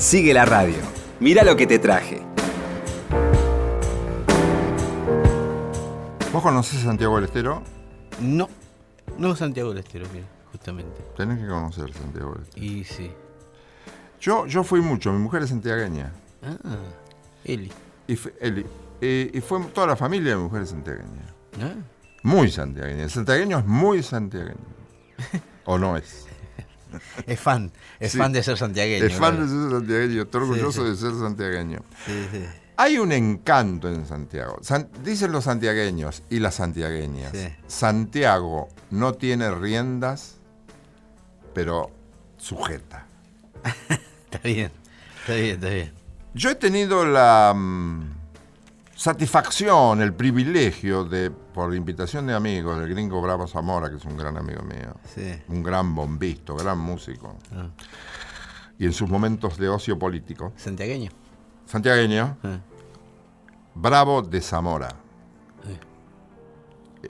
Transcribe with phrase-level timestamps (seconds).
[0.00, 0.76] Sigue la radio.
[1.20, 2.22] Mira lo que te traje.
[6.32, 7.62] ¿Vos conocés Santiago del Estero?
[8.20, 8.48] No,
[9.18, 11.02] no Santiago del Estero, mira, justamente.
[11.16, 12.64] Tenés que conocer Santiago del Estero.
[12.66, 13.10] Y sí.
[14.20, 16.12] Yo, yo fui mucho, mi mujer es santiagueña.
[16.42, 16.56] Ah,
[17.44, 17.70] Eli.
[18.06, 18.64] Y, fue- Eli,
[19.00, 21.34] y- y fue toda la familia de mi mujer es santiagueña.
[21.62, 21.74] Ah,
[22.22, 23.04] Muy santiagueña.
[23.04, 24.56] El santiagueño es muy santiagueño.
[25.66, 26.26] ¿O no es?
[27.26, 28.18] Es fan, es Sí.
[28.18, 29.04] fan de ser santiagueño.
[29.06, 29.42] Es fan claro.
[29.46, 30.90] de ser santiagueño, estoy orgulloso sí.
[30.90, 31.80] de ser santiagueño.
[32.76, 34.58] Hay un encanto en Santiago.
[34.62, 37.32] San- dicen los santiagueños y las santiagueñas.
[37.66, 40.36] Santiago no tiene riendas,
[41.54, 41.90] pero
[42.38, 43.06] sujeta.
[44.30, 44.70] Está bien,
[45.20, 45.92] está bien, está bien.
[46.34, 48.04] Yo he tenido la mm,
[48.94, 51.30] satisfacción, el privilegio de,
[51.66, 55.42] por invitación de amigos, del gringo Bravo Zamora, que es un gran amigo mío, Sí.
[55.48, 57.68] un gran bombisto, gran músico, Ah,
[58.78, 61.10] y en sus momentos de ocio político, santiagueño.
[61.66, 62.58] santiagueño, Ah,
[63.74, 64.88] Bravo de Zamora.
[65.66, 65.78] Sí.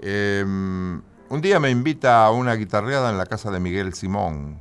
[0.02, 4.58] Eh, un día me invita a una guitarreada en la casa de Miguel Simón.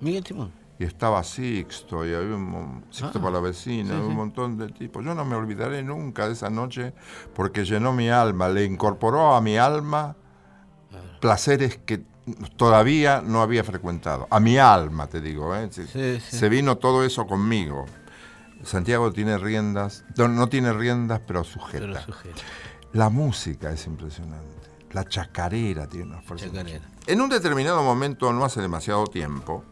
[0.00, 0.52] Miguel Timón.
[0.80, 4.56] Y estaba Sixto, y había un Sixto Ah, para la vecina, sí, había un montón
[4.56, 5.04] de tipos.
[5.04, 6.92] Yo no me olvidaré nunca de esa noche
[7.34, 10.14] porque llenó mi alma, le incorporó a mi alma
[11.20, 12.04] placeres que
[12.56, 14.26] todavía no había frecuentado.
[14.30, 15.68] A mi alma, te digo, ¿eh?
[15.72, 16.36] Se, Sí, sí.
[16.36, 17.86] se vino todo eso conmigo.
[18.62, 21.86] Santiago tiene riendas, no, no tiene riendas, pero sujeta.
[21.86, 22.40] Pero sujeto.
[22.92, 24.46] La música es impresionante.
[24.92, 26.46] La chacarera tiene una fuerza.
[26.46, 26.84] Chacarera.
[27.06, 29.64] En un determinado momento, no hace demasiado tiempo,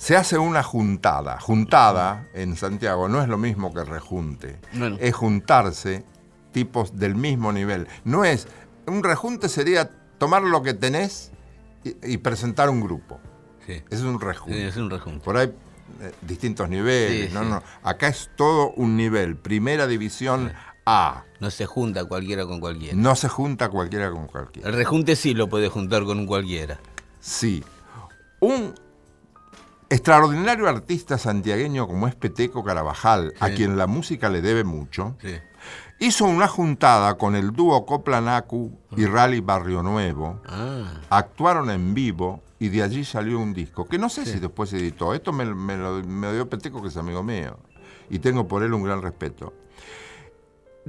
[0.00, 1.38] se hace una juntada.
[1.40, 4.58] Juntada en Santiago no es lo mismo que rejunte.
[4.72, 4.96] Bueno.
[4.98, 6.06] Es juntarse
[6.52, 7.86] tipos del mismo nivel.
[8.04, 8.48] No es.
[8.86, 11.32] Un rejunte sería tomar lo que tenés
[11.84, 13.20] y, y presentar un grupo.
[13.66, 13.82] Sí.
[13.90, 14.58] Es un rejunte.
[14.58, 15.22] Sí, es un rejunte.
[15.22, 15.52] Por ahí
[16.00, 17.28] eh, distintos niveles.
[17.28, 17.62] Sí, no, no.
[17.82, 19.36] Acá es todo un nivel.
[19.36, 20.50] Primera división
[20.86, 21.24] A.
[21.40, 22.96] No se junta cualquiera con cualquiera.
[22.96, 24.66] No se junta cualquiera con cualquiera.
[24.66, 26.78] El rejunte sí lo puede juntar con un cualquiera.
[27.20, 27.62] Sí.
[28.40, 28.72] Un
[29.90, 35.34] extraordinario artista santiagueño como es Peteco Carabajal, a quien la música le debe mucho, Sí.
[35.98, 40.40] hizo una juntada con el dúo Coplanacu y Rally Barrio Nuevo.
[40.46, 44.70] Ah, Actuaron en vivo y de allí salió un disco, que no sé si después
[44.70, 45.12] se editó.
[45.12, 47.58] Esto me, me lo me dio Peteco, que es amigo mío,
[48.08, 49.52] y tengo por él un gran respeto.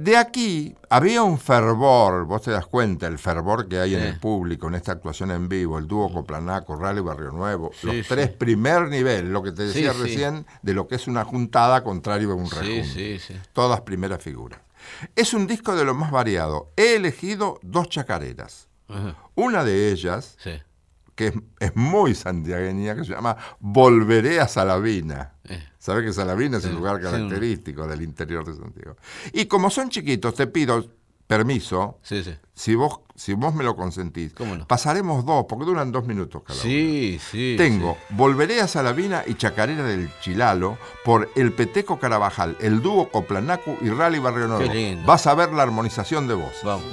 [0.02, 4.18] De aquí había un fervor, vos te das cuenta, el fervor que hay en el
[4.18, 8.02] público en esta actuación en vivo, el dúo Coplanaco, Rally Barrio Nuevo, Sí, los sí.
[8.08, 12.32] tres primer nivel, lo que te decía recién, de lo que es una juntada contrario
[12.32, 12.84] a un sí, rejunte.
[12.84, 13.40] sí, sí.
[13.52, 14.60] Todas primeras figuras.
[15.14, 16.72] Es un disco de lo más variado.
[16.76, 18.68] He elegido dos chacareras.
[18.88, 20.36] Ajá, Una de ellas,
[21.14, 25.34] que es, es muy santiagueña, que se llama Volveré a Salavina.
[25.44, 25.62] Eh.
[25.82, 27.02] ¿Sabes que Salavina es un Sí, lugar sí.
[27.02, 28.96] característico del interior de Santiago?
[29.32, 30.86] Y como son chiquitos, te pido
[31.26, 32.34] permiso, Sí, sí.
[32.54, 34.32] si vos, si vos me lo consentís.
[34.32, 34.68] ¿Cómo no?
[34.68, 36.62] Pasaremos dos, porque duran dos minutos cada uno.
[36.62, 37.56] Sí, sí.
[37.58, 43.76] Tengo Volveré a Salavina y Chacarera del Chilalo por El Peteco Carabajal, el dúo Coplanacu
[43.80, 44.62] y Rally Barrio Nuevo.
[44.62, 45.04] Qué lindo.
[45.04, 46.52] Vas a ver la armonización de voz.
[46.60, 46.64] sí.
[46.66, 46.84] Vamos.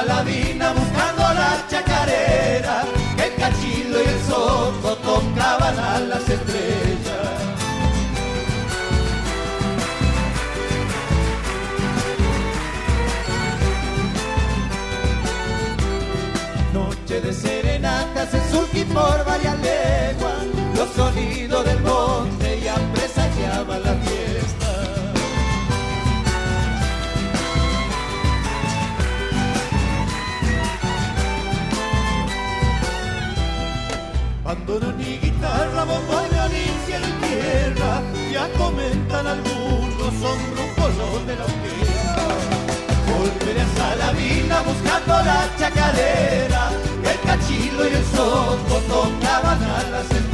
[0.00, 2.84] Saladina buscando la chacarera,
[3.22, 7.28] el cachilo y el soto tocaban a las estrellas.
[16.72, 20.46] Noche de serenatas en Sulky por varias leguas,
[20.76, 23.99] los sonidos del monte ya presagiaban la
[35.40, 42.26] guitarra, bombo, violín, cielo y tierra, ya comentan algunos, son grupos de la orquesta.
[43.08, 46.70] Volveré a Salavina buscando la chacarera,
[47.02, 50.29] el cachilo y el soto tocaban a las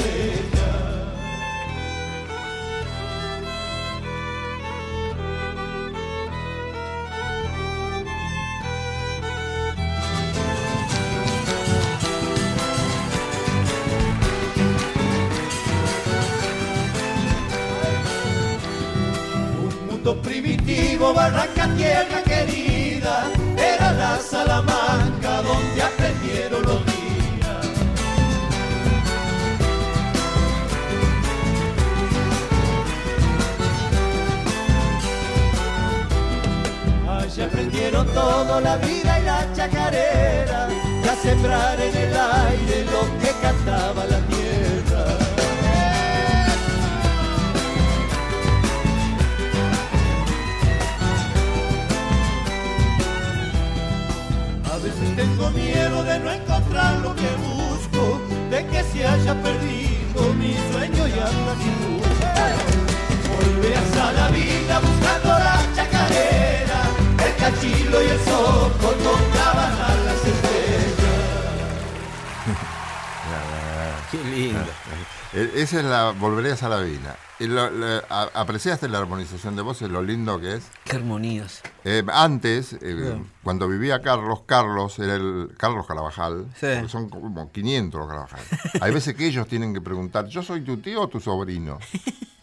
[75.57, 77.17] Esa es la Volverías a la Vina.
[77.39, 80.65] Y lo- lo- a- ¿Apreciaste la armonización de voces, lo lindo que es?
[80.85, 81.63] Qué armonías.
[81.85, 86.67] Eh, antes, eh, cuando vivía Carlos, Carlos era el Carlos Carabajal, Sí.
[86.75, 88.41] porque son como 500 los Carabajal.
[88.81, 91.79] Hay veces que ellos tienen que preguntar, ¿yo soy tu tío o tu sobrino?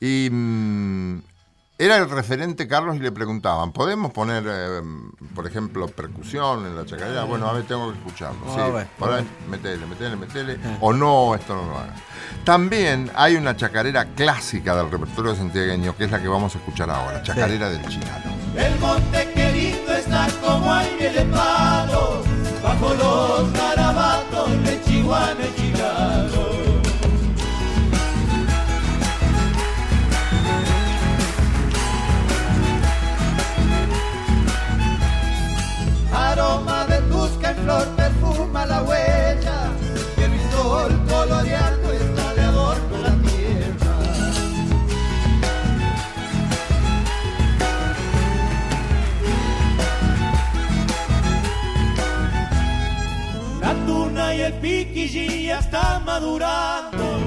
[0.00, 1.22] Y mm,
[1.78, 4.80] era el referente Carlos y le preguntaban, ¿podemos poner, eh,
[5.34, 7.24] por ejemplo, percusión en la chacarera?
[7.24, 8.40] Bueno, a ver, tengo que escucharlo.
[8.54, 8.88] Sí, bueno.
[8.98, 10.58] por ahí, metele, metele, metele.
[10.80, 11.94] O no, esto no lo haga.
[12.44, 16.88] También hay una chacarera clásica del repertorio santiagueño, que es la que vamos a escuchar
[16.88, 18.30] ahora, Chacarera del Chinalo.
[18.56, 22.22] El monte que lindo está como aire de palo,
[22.62, 25.75] bajo los garabatos de Chihuahua y
[36.38, 39.70] Aroma de tusca en flor perfuma la huella,
[40.18, 43.92] y el sol coloreando está de adorno la tierra.
[53.62, 57.25] La tuna y el piquillí ya están madurando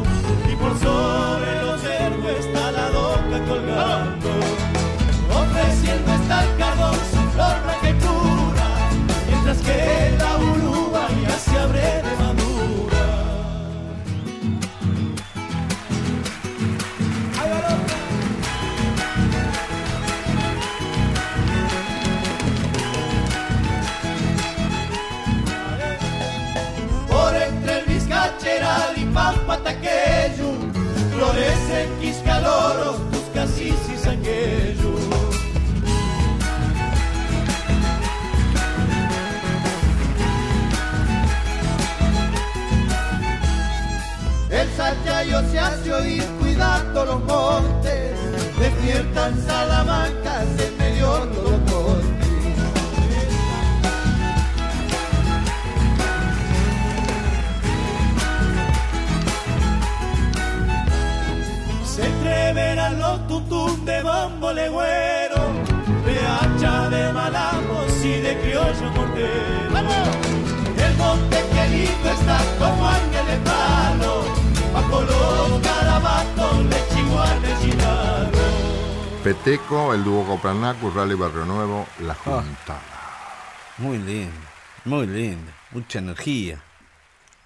[85.89, 86.63] Mucha energía.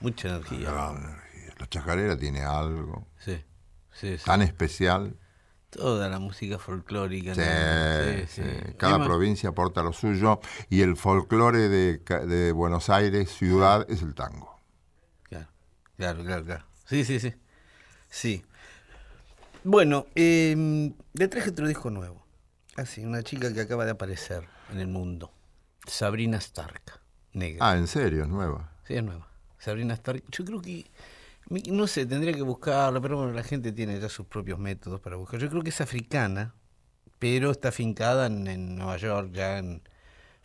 [0.01, 0.67] Mucha energía.
[0.67, 1.55] Energía.
[1.59, 3.41] La chacarera tiene algo Sí.
[3.93, 4.25] Sí, sí.
[4.25, 5.15] tan especial.
[5.69, 7.35] Toda la música folclórica.
[7.35, 8.27] Sí, ¿no?
[8.27, 8.41] sí.
[8.75, 14.13] Cada Además, provincia aporta lo suyo y el folclore de, Buenos Aires, ciudad, es el
[14.13, 14.59] tango.
[15.29, 15.47] Claro,
[15.95, 16.65] claro, claro, claro.
[16.83, 17.33] Sí, sí, sí.
[18.09, 18.43] Sí.
[19.63, 22.25] Bueno, eh, le traje otro disco nuevo.
[22.75, 25.31] Así, una chica que acaba de aparecer en el mundo.
[25.87, 27.02] Sabrina Stark,
[27.33, 27.69] negra.
[27.69, 28.23] Ah, ¿en serio?
[28.23, 28.71] Es nueva.
[28.87, 29.27] Sí, es nueva.
[29.59, 30.23] Sabrina Stark.
[30.31, 30.85] Yo creo que,
[31.71, 35.15] no sé, tendría que buscarla, pero bueno, la gente tiene ya sus propios métodos para
[35.15, 35.39] buscar.
[35.39, 36.53] Yo creo que es africana,
[37.19, 39.81] pero está fincada en, en Nueva York, ya en-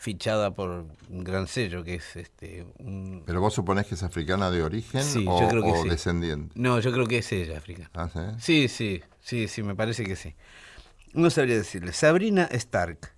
[0.01, 3.25] fichada por un gran sello, que es este un...
[3.27, 5.89] ¿Pero vos suponés que es africana de origen Sí, o, yo creo que o sí.
[5.89, 6.55] descendiente?
[6.57, 7.91] No, yo creo que es ella, africana.
[7.95, 8.69] Ah, ¿sí?
[8.69, 10.37] Sí, sí, sí, sí, me parece que sí.
[11.15, 11.93] No sabría decirle.
[11.93, 13.13] Sabrina Stark.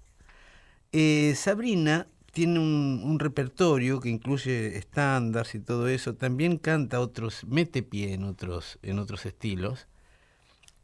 [0.93, 6.15] Eh, Sabrina tiene un, un repertorio que incluye estándares y todo eso.
[6.15, 9.87] También canta otros, mete pie en otros, en otros estilos.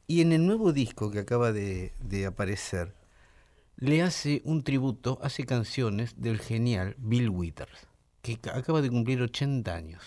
[0.07, 2.95] Y en el nuevo disco que acaba de, de aparecer,
[3.77, 7.87] le hace un tributo, hace canciones del genial Bill Withers,
[8.23, 10.03] que ca- acaba de cumplir 80 años.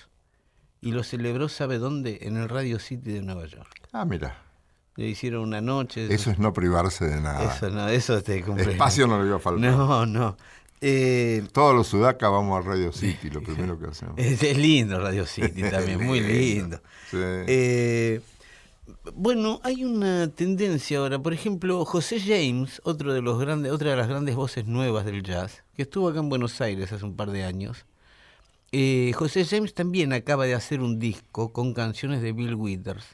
[0.81, 2.19] Y lo celebró, ¿sabe dónde?
[2.21, 3.69] En el Radio City de Nueva York.
[3.91, 4.41] Ah, mira.
[4.95, 6.13] Le hicieron una noche.
[6.13, 7.53] Eso es no privarse de nada.
[7.55, 8.71] Eso no, eso te cumple.
[8.71, 9.69] Espacio no le iba a faltar.
[9.77, 10.37] No, no.
[10.81, 14.13] Eh, Todos los sudacas vamos a Radio City, lo primero que hacemos.
[14.17, 16.81] es, es lindo Radio City también, muy lindo.
[17.11, 17.17] Sí.
[17.19, 18.21] Eh,
[19.13, 23.97] Bueno, hay una tendencia ahora, por ejemplo, José James, otro de los grandes, otra de
[23.97, 27.31] las grandes voces nuevas del jazz, que estuvo acá en Buenos Aires hace un par
[27.31, 27.85] de años.
[28.71, 33.05] eh, José James también acaba de hacer un disco con canciones de Bill Withers.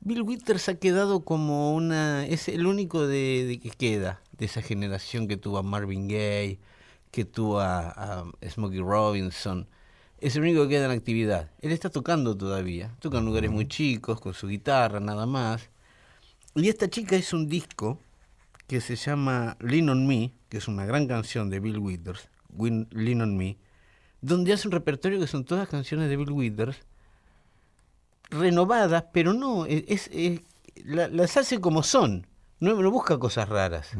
[0.00, 4.62] Bill Withers ha quedado como una, es el único de, de que queda de esa
[4.62, 6.58] generación que tuvo a Marvin Gaye,
[7.10, 9.66] que tuvo a, a Smokey Robinson.
[10.20, 11.50] Es el único que queda en actividad.
[11.60, 12.94] Él está tocando todavía.
[13.00, 15.68] Toca en lugares muy chicos, con su guitarra, nada más.
[16.54, 17.98] Y esta chica hizo un disco
[18.66, 22.28] que se llama Lean on Me, que es una gran canción de Bill Withers,
[22.90, 23.56] Lean on Me,
[24.22, 26.78] donde hace un repertorio que son todas canciones de Bill Withers,
[28.30, 30.40] renovadas, pero no, es, es- es-
[30.84, 32.26] la- las hace como son,
[32.60, 33.90] no, no busca cosas raras.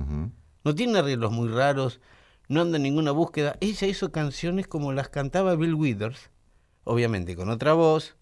[0.65, 2.01] No tiene arreglos muy raros,
[2.49, 3.57] no anda en ninguna búsqueda.
[3.61, 6.31] Ella hizo canciones como las cantaba Bill Withers,
[6.85, 8.17] obviamente con otra voz,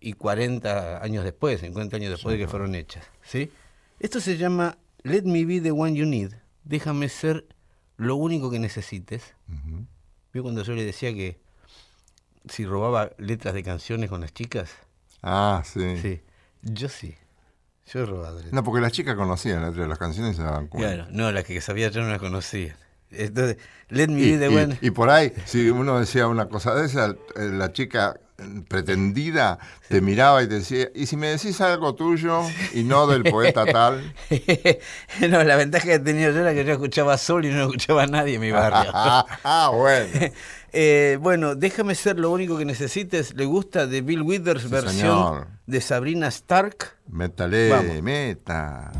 [0.00, 3.04] y 40 años después, 50 años después de que fueron hechas.
[3.22, 3.50] ¿sí?
[3.98, 6.32] Esto se llama Let Me Be the One You Need.
[6.64, 7.46] Déjame ser
[7.96, 9.34] lo único que necesites.
[10.32, 11.38] ¿Vio cuando yo le decía que
[12.48, 14.70] si robaba letras de canciones con las chicas?
[15.22, 15.96] Ah, sí.
[15.98, 16.20] Sí,
[16.62, 17.14] yo sí.
[17.92, 18.40] Yo robado.
[18.50, 20.92] No, porque las chicas conocían las letras de las canciones se daban cuenta.
[20.94, 22.76] Claro, no, las que sabía yo no las conocía.
[23.10, 24.78] Entonces, Let Me Y, Be the y- One.
[24.80, 28.18] y por ahí, si uno decía una cosa de esa, eh, la chica
[28.68, 32.42] pretendida te miraba y te decía, ¿y si me decís algo tuyo
[32.74, 34.14] y no del poeta tal?
[35.28, 38.06] no, la ventaja que tenía yo era que yo escuchaba solo y no escuchaba a
[38.06, 38.90] nadie en mi barrio.
[38.94, 40.08] ah, bueno.
[40.78, 43.32] Eh, bueno, déjame ser lo único que necesites.
[43.34, 45.46] ¿Le gusta de Bill Withers, Sí, versión señor.
[45.64, 46.98] de Sabrina Stark?
[47.08, 48.02] Métale, Vamos.
[48.02, 48.92] meta.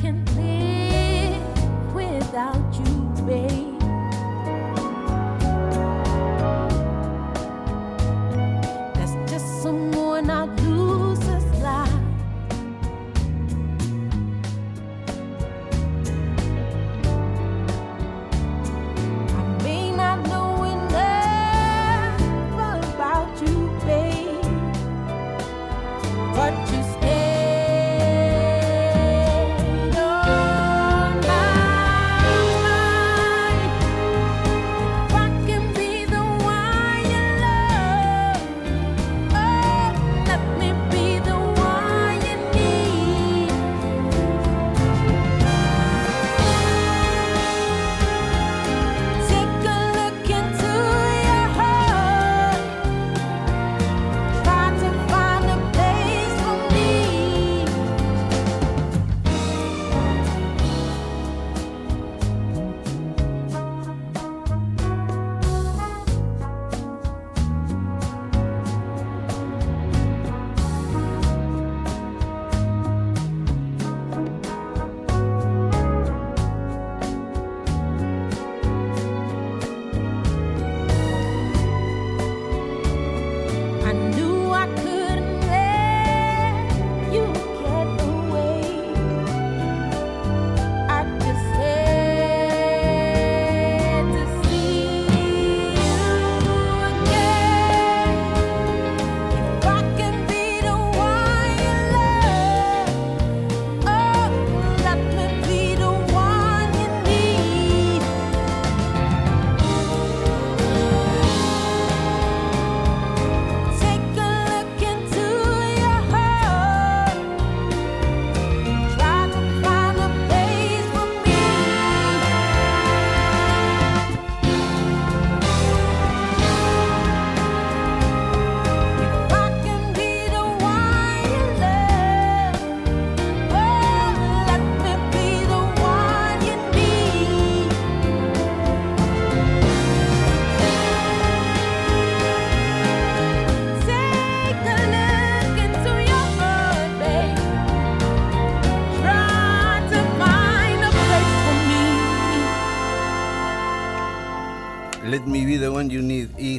[0.00, 0.21] Can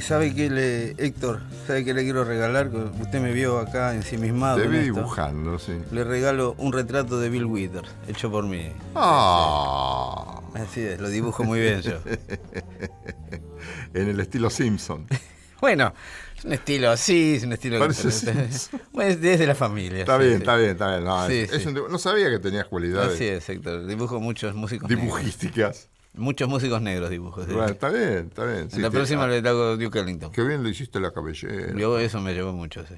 [0.04, 2.70] sabe que le, Héctor, sabe que le quiero regalar,
[3.02, 4.62] usted me vio acá ensimismado.
[4.62, 5.74] Te vi dibujando, sí.
[5.92, 8.72] Le regalo un retrato de Bill Withers, hecho por mí.
[8.96, 11.98] Ah, Así es, lo dibujo muy bien yo.
[13.94, 15.08] en el estilo Simpson.
[15.62, 15.94] Bueno,
[16.38, 18.48] es un estilo así, es un estilo Parece que
[18.92, 20.00] bueno, es de la familia.
[20.02, 20.38] Está sí, bien, sí.
[20.42, 21.04] está bien, está bien.
[21.06, 21.68] No, Sí, es- es sí.
[21.70, 23.86] un dibu- no sabía que tenías cualidades Así es, Héctor.
[23.86, 25.90] Dibujo muchos músicos negros.
[26.16, 27.44] Muchos músicos negros dibujo.
[27.44, 27.52] sí.
[27.52, 28.58] Bueno, está bien, está bien.
[28.60, 30.32] en sí, la te- próxima ah, le hago Duke Ellington.
[30.32, 31.74] Qué bien le hiciste la cabellera.
[31.78, 32.96] Yo eso me llevó mucho, sí.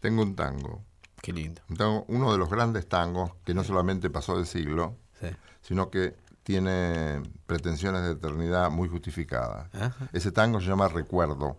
[0.00, 0.82] Tengo un tango.
[1.22, 1.62] Qué lindo.
[1.68, 4.96] un tango- Uno de los grandes tangos que no solamente pasó de siglo,
[5.62, 9.68] sino que tiene pretensiones de eternidad muy justificadas.
[9.74, 10.08] Ajá.
[10.12, 11.58] Ese tango se llama Recuerdo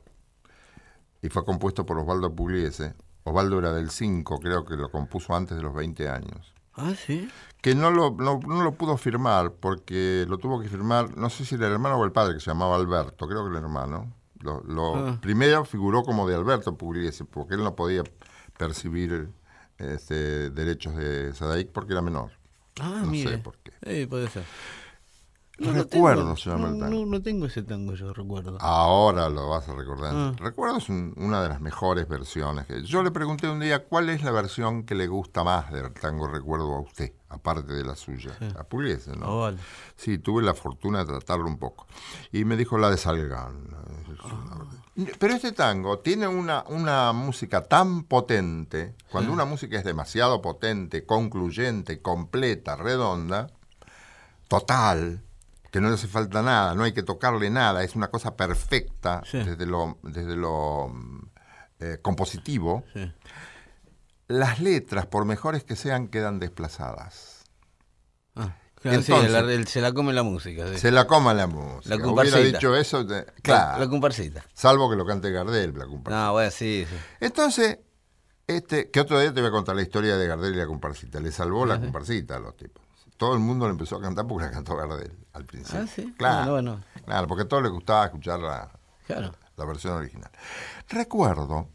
[1.21, 2.93] y fue compuesto por Osvaldo Pugliese.
[3.23, 6.53] Osvaldo era del 5, creo que lo compuso antes de los 20 años.
[6.75, 7.29] Ah, sí.
[7.61, 11.45] Que no lo, no, no lo pudo firmar porque lo tuvo que firmar, no sé
[11.45, 14.13] si era el hermano o el padre, que se llamaba Alberto, creo que el hermano.
[14.39, 15.19] Lo, lo- Ah.
[15.21, 18.03] Primero figuró como de Alberto Pugliese, porque él no podía
[18.57, 19.29] percibir
[19.77, 22.31] este, derechos de Sadaic porque era menor.
[22.79, 23.31] Ah, No mire.
[23.31, 23.71] sé por qué.
[23.85, 24.43] Sí, puede ser.
[25.61, 26.99] Recuerdo se llama el no, tango.
[27.01, 28.57] no, no tengo ese tango, yo recuerdo.
[28.59, 30.13] Ahora lo vas a recordar.
[30.15, 30.33] Ah.
[30.37, 32.65] Recuerdo es un- una de las mejores versiones.
[32.65, 35.91] que- Yo le pregunté un día cuál es la versión que le gusta más del
[35.93, 38.31] tango Recuerdo a usted, aparte de la suya.
[38.57, 39.25] A Pugliese, ¿no?
[39.27, 39.57] Oh, vale.
[39.95, 41.85] Sí, tuve la fortuna de tratarlo un poco.
[42.31, 43.67] Y me dijo la de Salgán.
[45.19, 51.05] Pero este tango tiene una, una música tan potente, cuando una música es demasiado potente,
[51.05, 53.47] concluyente, completa, redonda,
[54.47, 55.21] total,
[55.71, 59.21] que no le hace falta nada, no hay que tocarle nada, es una cosa perfecta
[59.25, 59.37] Sí.
[59.39, 61.19] desde lo, desde lo mm,
[61.79, 63.11] eh, compositivo, Sí.
[64.27, 67.43] las letras, por mejores que sean, quedan desplazadas.
[68.35, 70.67] Ah, claro, sí, Entonces- el- el- se la come la música.
[70.67, 70.77] sí.
[70.77, 71.89] Se la coma la música.
[71.89, 72.39] La Hubiera comparsita.
[72.57, 73.79] dicho eso, de- La- claro.
[73.79, 74.43] La, comparsita.
[74.53, 76.25] salvo que lo cante Gardel, la comparsita.
[76.25, 76.95] No, bueno, sí, sí.
[77.19, 77.79] Entonces,
[78.47, 81.19] este, que otro día te voy a contar la historia de Gardel y la comparsita.
[81.19, 82.83] Le salvó la comparsita a los tipos.
[83.17, 85.81] Todo el mundo le empezó a cantar porque la cantó Gardel al principio.
[85.83, 86.13] Ah, sí.
[86.17, 86.85] Claro, Bueno, bueno.
[87.05, 88.71] claro, porque a todos les gustaba escuchar la,
[89.07, 89.31] Claro.
[89.57, 90.29] la versión original.
[90.89, 91.67] Recuerdo,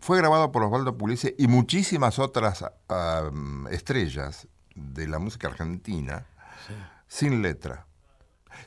[0.00, 2.64] fue grabado por Osvaldo Pugliese y muchísimas otras
[3.70, 6.26] estrellas de la música argentina
[7.06, 7.86] sin letra.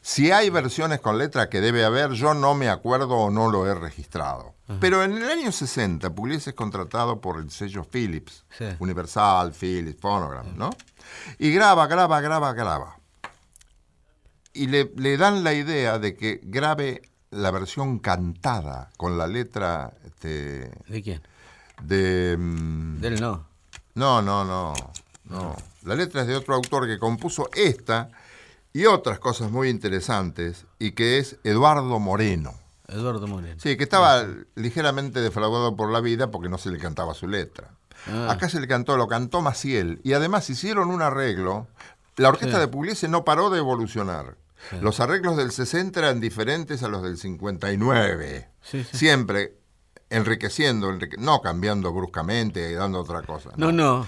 [0.02, 3.68] Si hay versiones con letra que debe haber, yo no me acuerdo o no lo
[3.68, 4.54] he registrado.
[4.80, 8.66] Pero en el año 60, Pugliese es contratado por el sello Philips, Sí.
[8.80, 10.72] Universal, Philips, Phonogram, ¿no?
[11.38, 12.98] Y graba, graba, graba, graba.
[14.56, 19.94] Y le, le dan la idea de que grabe la versión cantada con la letra
[20.06, 21.22] este, ¿De quién?
[21.84, 22.36] de...
[22.40, 23.46] mm, Del no.
[23.96, 24.74] no, no, no,
[25.26, 25.56] no.
[25.84, 28.10] La letra es de otro autor que compuso esta
[28.74, 32.54] y otras cosas muy interesantes y que es Eduardo Moreno.
[32.88, 33.56] Eduardo Moreno.
[33.60, 37.72] Sí, que estaba ligeramente defraudado por la vida porque no se le cantaba su letra.
[38.08, 38.28] Ah.
[38.32, 41.68] Acá se le cantó, lo cantó Maciel y además hicieron un arreglo.
[42.18, 42.62] La orquesta Sí.
[42.62, 44.38] de Pugliese no paró de evolucionar.
[44.82, 48.50] Los arreglos del 60 eran diferentes a los del 59.
[48.62, 48.98] Sí, sí.
[48.98, 49.58] Siempre
[50.10, 53.52] enriqueciendo, enrique- no cambiando bruscamente y dando otra cosa.
[53.58, 54.06] No, no.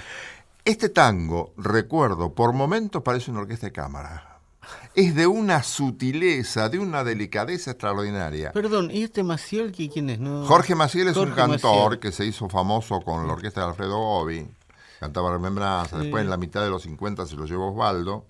[0.65, 4.39] Este tango, recuerdo, por momentos parece una orquesta de cámara.
[4.95, 8.51] Es de una sutileza, de una delicadeza extraordinaria.
[8.51, 10.19] Perdón, ¿y este Maciel quién es?
[10.19, 10.45] No.
[10.45, 11.99] Jorge Maciel es un cantor Maciel.
[11.99, 14.45] que se hizo famoso con la orquesta de Alfredo Gobi.
[14.99, 15.97] Cantaba Remembranza.
[15.99, 18.25] Después, en la mitad de los 50, se lo llevó Osvaldo.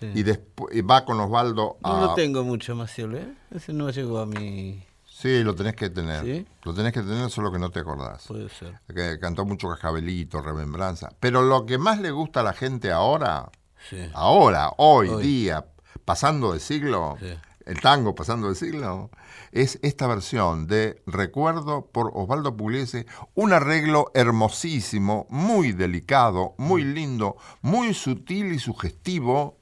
[0.00, 0.10] Sí.
[0.14, 1.90] Y después va con Osvaldo a.
[1.92, 3.34] No lo tengo mucho Maciel, ¿eh?
[3.50, 4.84] Ese no llegó a mi...
[5.04, 6.24] Sí, lo tenés que tener.
[6.24, 6.46] ¿Sí?
[6.64, 8.26] Lo tenés que tener, solo que no te acordás.
[8.26, 8.80] Puede ser.
[8.92, 11.10] Que cantó mucho Cascabelito, Remembranza.
[11.20, 13.48] Pero lo que más le gusta a la gente ahora,
[13.88, 13.98] Sí.
[14.14, 15.22] ahora, hoy, Hoy.
[15.22, 15.66] día,
[16.04, 17.28] pasando de siglo, Sí.
[17.66, 19.10] el tango pasando de siglo,
[19.52, 27.36] es esta versión de Recuerdo por Osvaldo Pugliese, un arreglo hermosísimo, muy delicado, muy lindo,
[27.60, 29.58] muy sutil y sugestivo,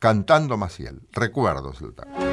[0.00, 1.02] cantando Maciel.
[1.12, 2.29] Recuerdos el tango.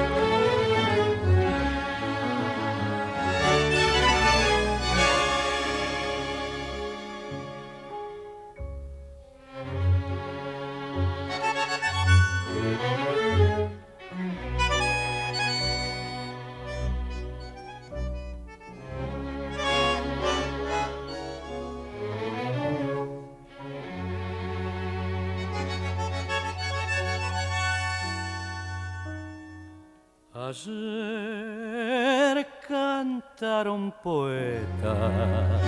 [30.50, 35.62] Ayer cantaron poetas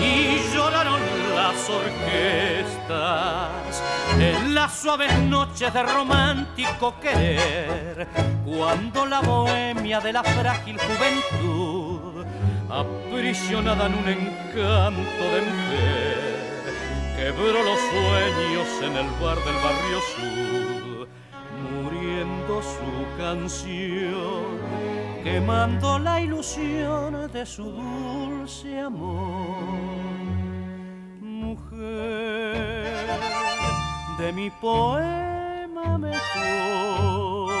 [0.00, 1.00] y lloraron
[1.34, 3.50] las orquestas
[4.20, 8.06] en las suaves noches de romántico querer,
[8.44, 12.24] cuando la bohemia de la frágil juventud,
[12.70, 16.52] aprisionada en un encanto de mujer,
[17.16, 20.41] quebró los sueños en el bar del barrio sur,
[22.62, 24.58] su canción,
[25.22, 29.56] quemando la ilusión de su dulce amor.
[31.20, 33.06] Mujer
[34.18, 37.52] de mi poema mejor,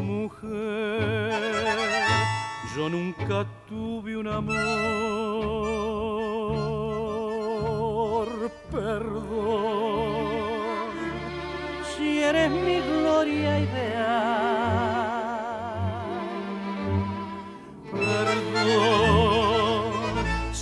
[0.00, 1.32] mujer,
[2.76, 5.79] yo nunca tuve un amor,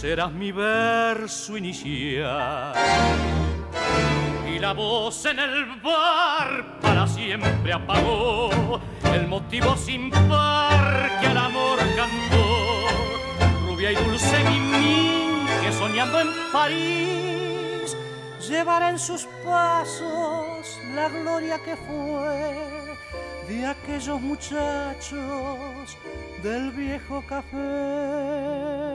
[0.09, 2.73] serás mi verso inicial
[4.51, 8.81] y la voz en el bar para siempre apagó
[9.13, 12.87] el motivo sin par que al amor cantó.
[13.67, 17.95] Rubia y dulce Mimi que soñando en París
[18.49, 22.97] llevará en sus pasos la gloria que fue
[23.47, 25.99] de aquellos muchachos
[26.43, 28.88] del viejo café.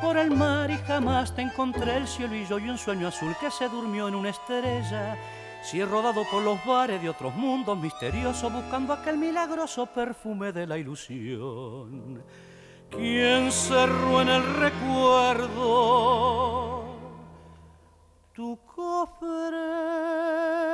[0.00, 3.34] Por el mar y jamás te encontré el cielo y yo y un sueño azul
[3.40, 5.16] que se durmió en una estrella.
[5.62, 10.66] Si he rodado por los bares de otros mundos misteriosos buscando aquel milagroso perfume de
[10.66, 12.22] la ilusión.
[12.90, 16.04] ¿Quién cerró en el recuerdo
[18.34, 20.73] tu cofre?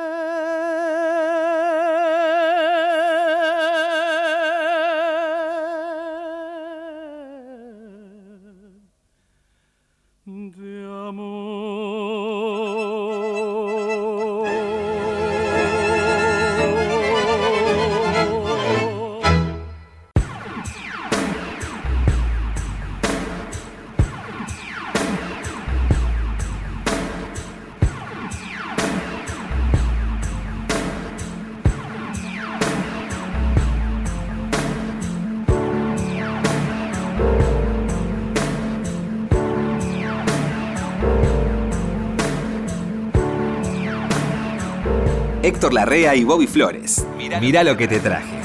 [45.61, 47.07] Héctor Larrea y Bobby Flores.
[47.18, 48.40] Mirá lo que te traje.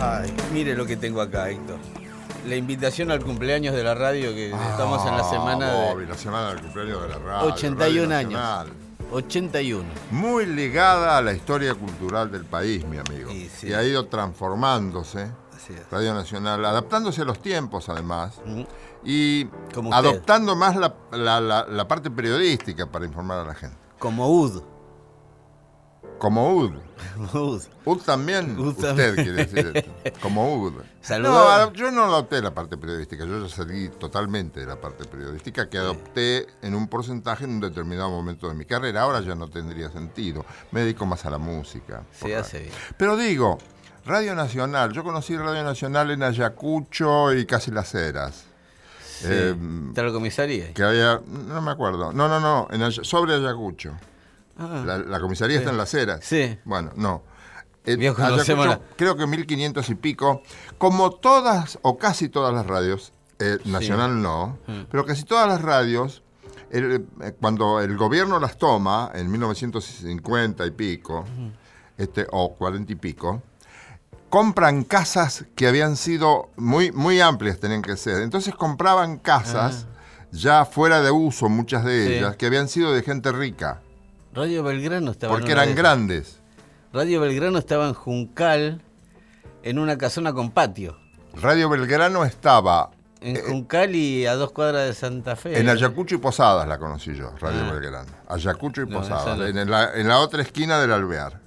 [0.00, 1.78] Ay, mire lo que tengo acá, Héctor.
[2.46, 6.08] La invitación al cumpleaños de la radio que estamos en la semana Ah, Bobby, de
[6.10, 7.52] la semana del cumpleaños de la radio.
[7.52, 8.32] 81 Radio años.
[8.32, 8.68] Nacional.
[9.12, 9.84] 81.
[10.12, 13.30] Muy ligada a la historia cultural del país, mi amigo.
[13.32, 13.68] Y sí.
[13.68, 15.30] Y ha ido transformándose.
[15.56, 15.90] Así es.
[15.90, 18.34] Radio Nacional, adaptándose a los tiempos además.
[19.04, 23.76] Y Como adoptando más la, la- la- la parte periodística para informar a la gente.
[23.98, 24.62] Como UD.
[26.18, 26.72] Como UD.
[27.16, 27.62] Como UD.
[27.86, 29.14] UD también, UD usted también.
[29.14, 29.90] quiere decir esto.
[30.22, 30.72] Como UD.
[31.18, 35.70] No, yo no adopté la parte periodística, yo ya salí totalmente de la parte periodística
[35.70, 39.02] que adopté en un porcentaje en un determinado momento de mi carrera.
[39.02, 40.44] Ahora ya no tendría sentido.
[40.72, 42.02] Me dedico más a la música.
[42.20, 42.72] Por hace bien.
[42.98, 43.56] Pero digo,
[44.04, 48.44] Radio Nacional, yo conocí Radio Nacional en Ayacucho y casi las Heras.
[49.20, 49.26] Sí.
[49.30, 49.54] Eh,
[49.88, 50.72] ¿Está la comisaría?
[50.72, 53.92] que había, no me acuerdo, no, no, no, en sobre Ayacucho.
[54.58, 56.20] Ah, La, la comisaría está en las Heras.
[56.24, 56.58] Sí.
[56.64, 57.22] Bueno, no.
[57.86, 57.96] Eh,
[58.96, 60.42] creo que 1500 y pico.
[60.78, 64.80] Como todas o casi todas las radios, eh, Nacional no, Mm.
[64.90, 66.22] pero casi todas las radios,
[66.70, 71.24] el- eh, cuando el gobierno las toma, en 1950 y pico,
[71.96, 73.42] este, o 40 y pico,
[74.30, 78.22] compran casas que habían sido muy, muy amplias, tenían que ser.
[78.22, 79.86] Entonces compraban casas
[80.32, 82.06] ya fuera de uso, muchas de Ah.
[82.06, 82.12] Sí.
[82.14, 83.80] ellas, que habían sido de gente rica,
[84.32, 86.38] Radio Belgrano estaba en porque una eran de- grandes.
[86.92, 88.80] Radio Belgrano estaba en Juncal,
[89.64, 90.96] en una casona con patio.
[91.34, 92.90] Radio Belgrano estaba
[93.22, 95.58] En Juncal y a dos cuadras de Santa Fe.
[95.58, 97.72] en Ayacucho y Posadas, la conocí yo, Radio Ah.
[97.72, 98.10] Belgrano.
[98.28, 101.38] Ayacucho y No, Posadas, en, la, en la otra esquina del Alvear.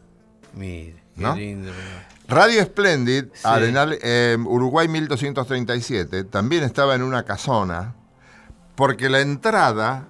[0.54, 1.36] Mire, qué ¿No?
[1.36, 1.72] lindo.
[1.76, 3.42] pero- Radio Splendid, Sí.
[3.44, 7.96] Arenal, eh, Uruguay 1237, también estaba en una casona,
[8.76, 10.08] porque la entrada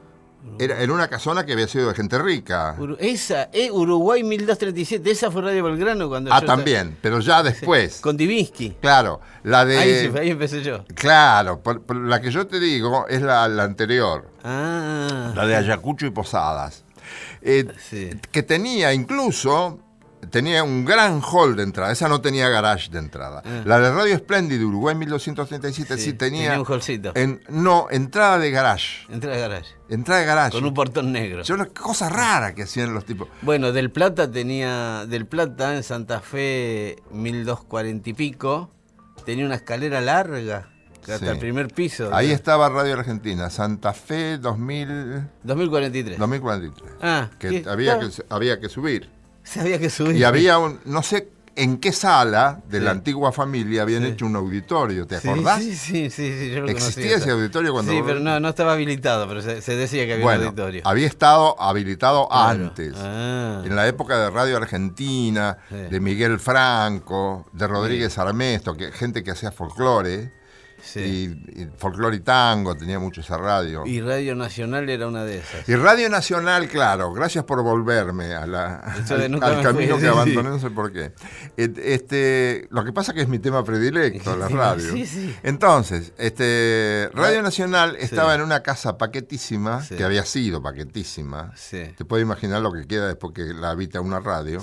[0.59, 2.75] Era en una casona que había sido de gente rica.
[2.77, 7.41] Uru- esa, eh, Uruguay 1237, esa fue Radio Belgrano cuando Ah, yo también, pero ya
[7.41, 8.01] después.
[8.01, 8.71] Con Divinsky.
[8.81, 9.77] Claro, la de...
[10.19, 10.83] Ahí, empecé yo.
[10.95, 15.55] Claro, por- por la que yo te digo es la, la anterior, Ah, la de
[15.55, 16.83] Ayacucho y Posadas.
[17.41, 18.09] Eh, sí.
[18.31, 19.79] que tenía incluso,
[20.33, 23.43] tenía un gran hall de entrada, esa no tenía garage de entrada.
[23.65, 25.97] La de Radio Espléndido Uruguay 1237 sí, Ah.
[26.11, 26.41] Sí, tenía...
[26.49, 27.11] tenía un hallcito.
[27.13, 29.05] en- no, entrada de garage.
[29.09, 29.69] Entré al garage.
[29.89, 30.51] Entrada de garage.
[30.57, 31.43] Con un portón negro.
[31.43, 33.27] Yo una cosa rara que hacían los tipos.
[33.43, 35.05] Bueno, Del Plata tenía.
[35.05, 38.71] Del Plata en Santa Fe 1240 y pico.
[39.25, 40.69] Tenía una escalera larga.
[41.01, 41.25] Hasta Sí.
[41.27, 42.09] el primer piso.
[42.15, 46.17] Ahí estaba Radio Argentina, Santa Fe 2000, 2043.
[46.17, 46.93] 2043.
[47.01, 48.09] Ah, que había, Claro.
[48.09, 49.09] que había que subir.
[49.53, 50.15] Se había que subir.
[50.15, 52.83] Y había un, no sé en qué sala de Sí.
[52.83, 54.09] la antigua familia habían Sí.
[54.09, 55.59] hecho un auditorio, ¿te acordás?
[55.61, 57.17] Sí, sí, sí, sí, yo lo ¿Existía conocía.
[57.17, 60.25] ese auditorio cuando Sí, pero no, no estaba habilitado, pero se, se decía que había
[60.25, 60.81] un auditorio.
[60.83, 62.63] había estado habilitado Claro.
[62.63, 62.93] antes.
[62.97, 63.61] Ah.
[63.65, 69.29] En la época de Radio Argentina, de Miguel Franco, de Rodríguez Armesto, que, gente que
[69.31, 70.31] hacía folclore.
[70.83, 70.99] Sí.
[71.55, 73.83] Y, y folclore y tango, tenía mucho esa radio.
[73.85, 75.67] Y Radio Nacional era una de esas.
[75.67, 80.53] Y Radio Nacional, claro, gracias por volverme a la- al, camino fui, que abandoné, sí.
[80.55, 81.13] no sé por qué.
[81.57, 84.91] Este, lo que pasa que es mi tema predilecto, la radio.
[84.93, 85.35] sí.
[85.43, 91.53] Entonces, este, Radio Ra- Nacional estaba en una casa paquetísima, que había sido paquetísima.
[91.69, 94.61] Te puedes imaginar lo que queda después que la habita una radio.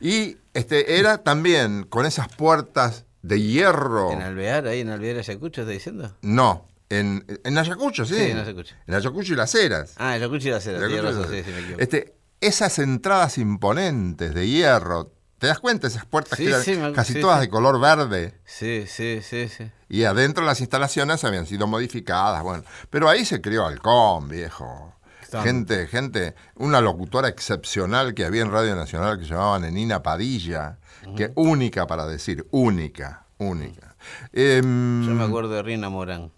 [0.00, 4.12] Y este, era también con esas puertas de hierro.
[4.12, 6.16] En Alvear, ahí en Alvear Ayacucho, ¿está diciendo?
[6.22, 8.14] No, en, en Ayacucho, sí.
[8.14, 8.74] Sí, en Ayacucho.
[8.86, 9.94] En Ayacucho y las Heras.
[9.96, 11.82] Ah, Ayacucho y la Cera, Ayacucho y las sí, sí, me equivoco.
[11.82, 15.88] Este, esas entradas imponentes de hierro, ¿te das cuenta?
[15.88, 18.34] Esas puertas que eran casi todas de color verde.
[18.44, 19.70] Sí, sí, sí, sí.
[19.88, 22.62] Y adentro las instalaciones habían sido modificadas, bueno.
[22.90, 24.94] Pero ahí se crió Halcón, viejo.
[25.42, 30.78] Gente, gente, una locutora excepcional que había en Radio Nacional que se llamaba Nenina Padilla,
[31.16, 33.96] que única para decir, única, única.
[34.32, 36.32] Em, Yo me acuerdo de Rina Morán.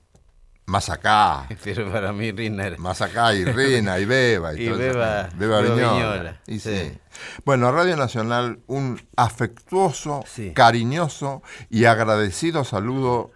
[0.67, 2.77] Más acá, Pero para mí Rina era.
[2.77, 4.53] más acá, y Rina, y Beba.
[4.55, 5.29] Y, Y Beba-.
[5.35, 5.93] Beba Beba Viñola.
[5.93, 6.77] Viñola, Y sí.
[6.77, 6.99] sí.
[7.47, 10.53] Bueno, Radio Nacional, un afectuoso, Sí.
[10.53, 13.31] cariñoso y agradecido saludo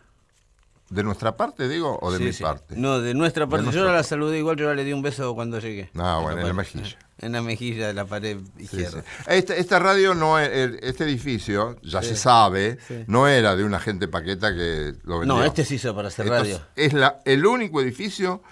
[0.92, 2.42] de nuestra parte, digo, o de Sí, mi sí.
[2.42, 2.76] parte.
[2.76, 3.64] No, de nuestra parte.
[3.64, 5.90] nuestra yo la saludé igual, yo le di un beso cuando llegué.
[5.96, 6.96] Ah, bueno, en la mejilla.
[7.18, 9.02] En la mejilla de la pared izquierda.
[9.02, 9.06] sí.
[9.28, 14.08] Este- esta radio, no el- este edificio, ya se sabe, no era de una gente
[14.08, 15.36] paqueta que lo vendió.
[15.36, 16.60] No, este se hizo para hacer radio.
[16.76, 18.42] es- la, el único edificio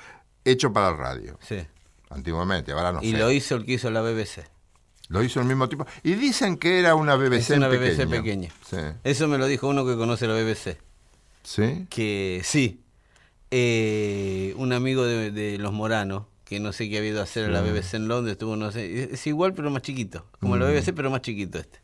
[0.44, 1.38] hecho para radio.
[1.46, 1.59] Sí.
[2.09, 3.18] Antiguamente, ahora no y sé.
[3.18, 4.44] lo hizo el que hizo la BBC.
[5.09, 5.87] Lo hizo el mismo tipo.
[6.05, 8.50] Y dicen que era una BBC Es una BBC pequeña.
[8.68, 8.76] Sí.
[9.05, 10.79] Eso me lo dijo uno que conoce la BBC.
[11.42, 11.87] ¿Sí?
[11.90, 12.81] Que sí,
[13.50, 17.44] eh, un amigo de, de los Moranos, que no sé qué ha habido a hacer
[17.44, 20.61] en la BBC en Londres, estuvo, no sé, es igual pero más chiquito, como Mm.
[20.61, 21.79] la BBC pero más chiquito este.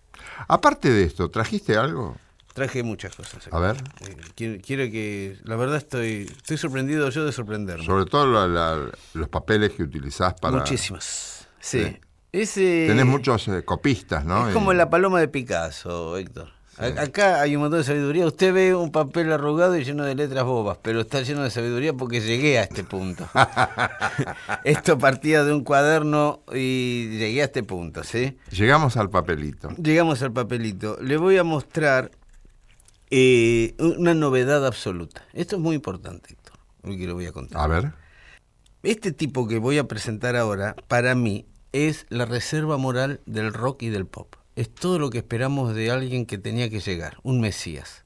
[0.49, 2.17] Aparte de esto, ¿trajiste algo?
[2.55, 3.49] Traje muchas cosas.
[3.53, 3.77] A ver.
[4.01, 7.85] Eh, Quiero, quiero que, la verdad estoy, estoy sorprendido yo de sorprenderme.
[7.85, 10.57] Sobre todo la- la- los papeles que utilizás para...
[10.59, 11.47] Muchísimas.
[11.61, 11.85] Sí.
[11.85, 11.97] Sí.
[12.33, 14.47] Ese, Tenés muchos eh, copistas, ¿no?
[14.47, 16.51] Es Y- como la paloma de Picasso, Héctor.
[16.79, 18.27] Acá hay un montón de sabiduría.
[18.27, 21.95] Usted ve un papel arrugado y lleno de letras bobas, pero está lleno de sabiduría
[21.95, 23.27] porque llegué a este punto.
[24.65, 28.37] Esto partía de un cuaderno y llegué a este punto, ¿sí?
[28.51, 29.71] Llegamos al papelito.
[29.83, 30.99] Llegamos al papelito.
[31.01, 32.11] Le voy a mostrar
[33.11, 35.23] eh, una novedad absoluta.
[35.33, 37.63] Esto es muy importante, Héctor, lo que le voy a contar.
[37.63, 37.93] A ver.
[38.83, 43.83] Este tipo que voy a presentar ahora, para mí, es la reserva moral del rock
[43.83, 44.37] y del pop.
[44.57, 48.05] Es todo lo que esperamos de alguien que tenía que llegar, un Mesías.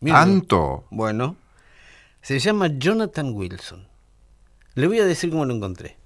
[0.00, 0.24] Mírenlo.
[0.24, 0.84] ¿Tanto?
[0.90, 1.36] Bueno,
[2.20, 3.86] se llama Jonathan Wilson.
[4.74, 5.96] Le voy a decir cómo lo encontré.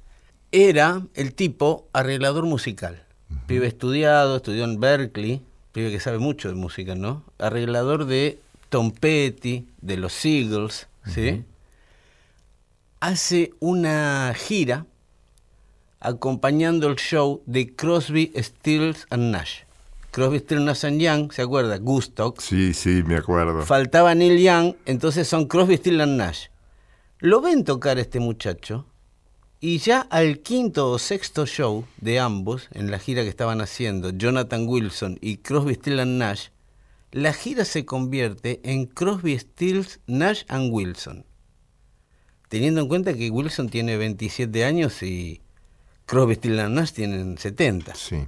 [0.52, 3.04] Era el tipo arreglador musical.
[3.46, 7.24] Pibe estudiado, estudió en Berkeley, pibe que sabe mucho de música, ¿no?
[7.38, 11.44] Arreglador de Tom Petty, de los Eagles, ¿sí?
[13.00, 14.87] Hace una gira
[16.03, 19.61] acompañando el show de Crosby, Stills and Nash.
[20.11, 21.79] Crosby, Stills, Nash and Young, ¿se acuerda?
[21.79, 22.41] Gustock.
[22.41, 23.62] Sí, sí, me acuerdo.
[23.62, 26.47] Faltaba Neil Young, entonces son Crosby, Stills and Nash.
[27.19, 28.87] Lo ven tocar este muchacho
[29.65, 34.11] y ya al quinto o sexto show de ambos, en la gira que estaban haciendo,
[34.11, 36.49] Jonathan Wilson y Crosby, Stills and Nash,
[37.12, 41.25] la gira se convierte en Crosby, Stills, Nash and Wilson.
[42.49, 45.43] Teniendo en cuenta que Wilson tiene 27 años y
[46.07, 47.95] Crosby, Nash tienen 70.
[47.95, 48.27] Sí.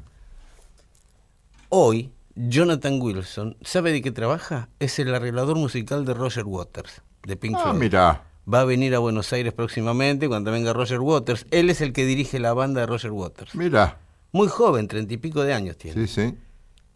[1.68, 4.68] Hoy, Jonathan Wilson, ¿sabe de qué trabaja?
[4.78, 7.78] Es el arreglador musical de Roger Waters, de Pink Ah, Floyd.
[7.80, 8.24] mirá.
[8.52, 11.46] Va a venir a Buenos Aires próximamente cuando venga Roger Waters.
[11.50, 13.54] Él es el que dirige la banda de Roger Waters.
[13.54, 13.98] Mira,
[14.32, 16.06] Muy joven, treinta y pico de años tiene.
[16.06, 16.38] sí, sí.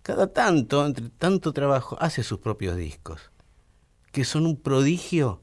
[0.02, 3.30] Cada tanto, entre tanto trabajo, hace sus propios discos,
[4.10, 5.40] que son un prodigio,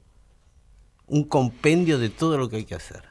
[1.07, 3.03] un compendio de todo lo que hay que hacer.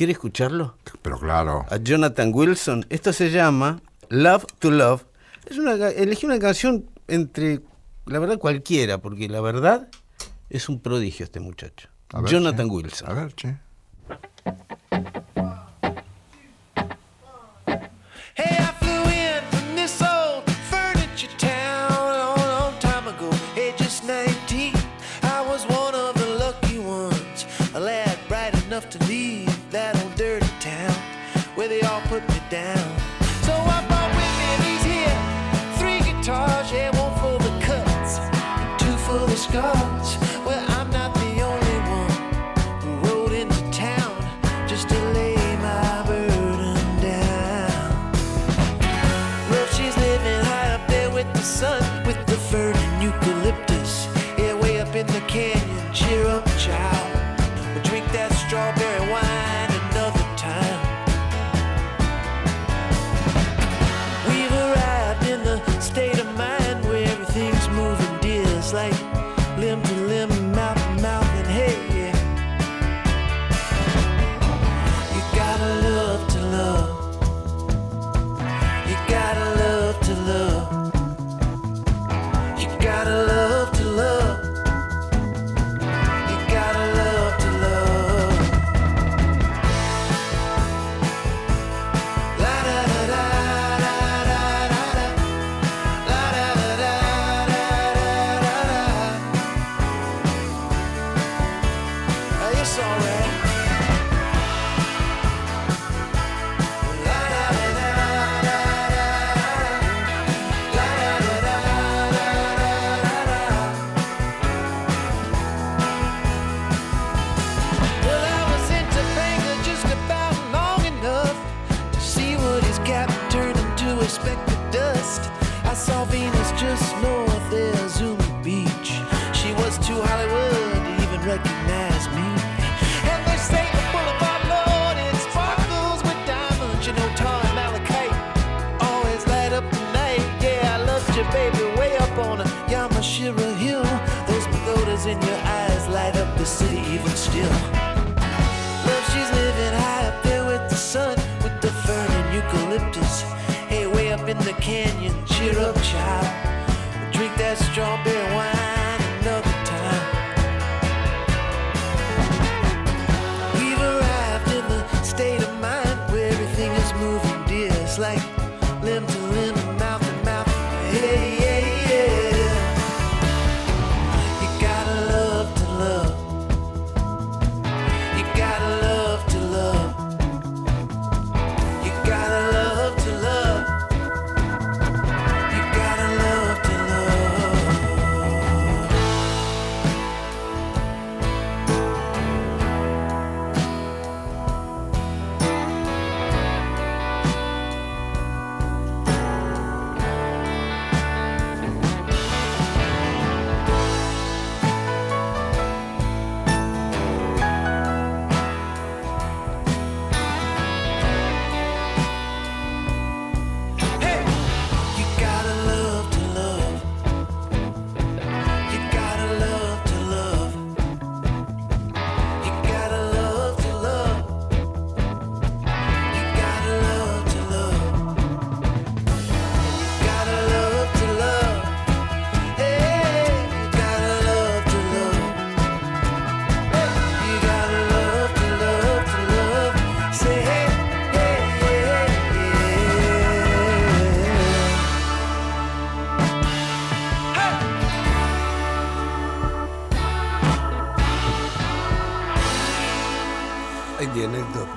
[0.00, 0.78] ¿Quiere escucharlo?
[1.02, 1.66] Pero claro.
[1.68, 2.86] A Jonathan Wilson.
[2.88, 5.04] Esto se llama Love to Love.
[5.44, 7.60] Es una, elegí una canción entre,
[8.06, 9.88] la verdad, cualquiera, porque la verdad
[10.48, 11.90] es un prodigio este muchacho.
[12.14, 12.74] Ver, Jonathan che.
[12.74, 13.10] Wilson.
[13.10, 13.58] A ver, che.
[18.36, 18.69] Hey,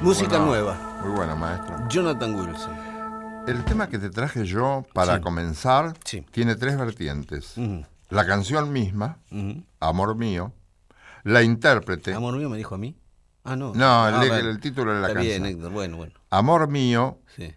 [0.03, 0.99] Música Bueno, nueva.
[1.03, 1.87] Muy buena, maestro.
[1.89, 2.77] Jonathan Wilson.
[3.47, 6.25] El tema que te traje yo para comenzar Sí.
[6.31, 7.55] tiene tres vertientes.
[8.09, 9.19] La canción misma.
[9.79, 10.53] Amor mío,
[11.23, 12.97] la intérprete, Amor mío me dijo a mí.
[13.45, 13.73] Ah, no.
[13.73, 15.57] No, el- Ah, el- título de la Está bien, canción.
[15.57, 15.71] Héctor.
[15.73, 16.13] Bueno, bueno.
[16.29, 17.53] Amor mío Sí.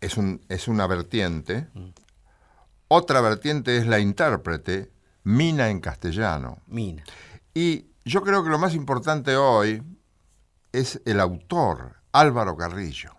[0.00, 1.68] es, un, es una vertiente,
[2.88, 4.90] otra vertiente es la intérprete,
[5.24, 6.58] Mina en castellano.
[6.66, 7.04] Mina.
[7.54, 9.82] Y yo creo que lo más importante hoy
[10.78, 13.12] es el autor, Álvaro Carrillo.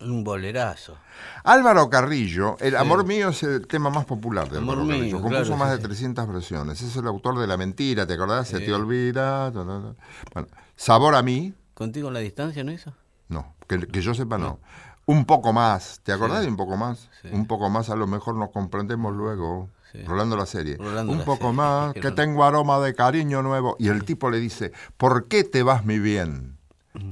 [0.00, 0.96] Un bolerazo.
[1.44, 5.20] Álvaro Carrillo, El Amor Mío es el tema más popular de Amor Álvaro Mío, Carrillo.
[5.20, 5.86] Compuso claro, más sí, de sí.
[5.88, 6.80] 300 versiones.
[6.82, 8.48] Es el autor de La Mentira, ¿te acordás?
[8.48, 9.52] Se te olvida.
[9.52, 9.94] ta, ta, ta.
[10.32, 12.92] Bueno, Sabor a mí, ¿Contigo en la distancia no hizo?
[13.28, 14.58] no, que, que yo sepa no.
[15.06, 17.08] Un poco más, ¿te acordás de un poco más?
[17.32, 19.68] Un poco más, a lo mejor nos comprendemos luego.
[20.06, 20.76] Rolando la serie.
[20.78, 23.74] Rolando un la poco serie, más, que no- tengo aroma de cariño nuevo.
[23.80, 26.58] Y el tipo le dice, ¿por qué te vas mi bien?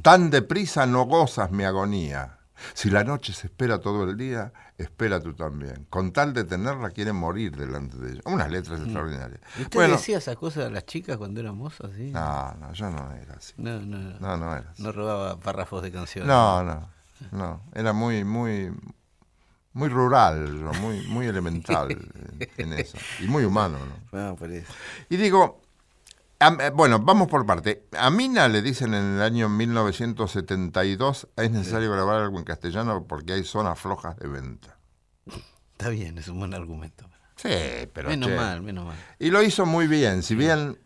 [0.02, 2.38] Tan deprisa no gozas mi agonía.
[2.74, 5.86] Si la noche se espera todo el día, espera tú también.
[5.88, 8.22] Con tal de tenerla, quieren morir delante de ella.
[8.24, 9.40] Unas letras extraordinarias.
[9.60, 11.88] ¿Usted Bueno, decía esas cosas a las chicas cuando era moza?
[11.96, 12.10] ¿sí?
[12.10, 13.54] no, no, yo no era así.
[13.56, 14.18] No, no, no.
[14.18, 14.82] No, no era así.
[14.82, 16.28] No robaba párrafos de canciones.
[16.28, 16.88] No, no,
[17.30, 17.62] no.
[17.74, 18.72] Era muy, muy,
[19.72, 20.50] muy rural,
[20.80, 21.90] muy, muy elemental
[22.38, 22.98] en, en eso.
[23.20, 23.78] Y muy humano,
[24.12, 24.18] ¿no?
[24.20, 24.72] No, por eso.
[25.08, 25.60] Y digo,
[26.40, 27.86] eh, bueno, vamos por parte.
[27.98, 33.32] A Mina le dicen en el año 1972, es necesario grabar algo en castellano porque
[33.34, 34.78] hay zonas flojas de venta.
[35.72, 37.08] Está bien, es un buen argumento.
[37.36, 37.48] Sí,
[37.92, 38.08] pero...
[38.08, 38.36] menos che.
[38.36, 38.96] mal, menos mal.
[39.18, 40.78] Y lo hizo muy bien, si bien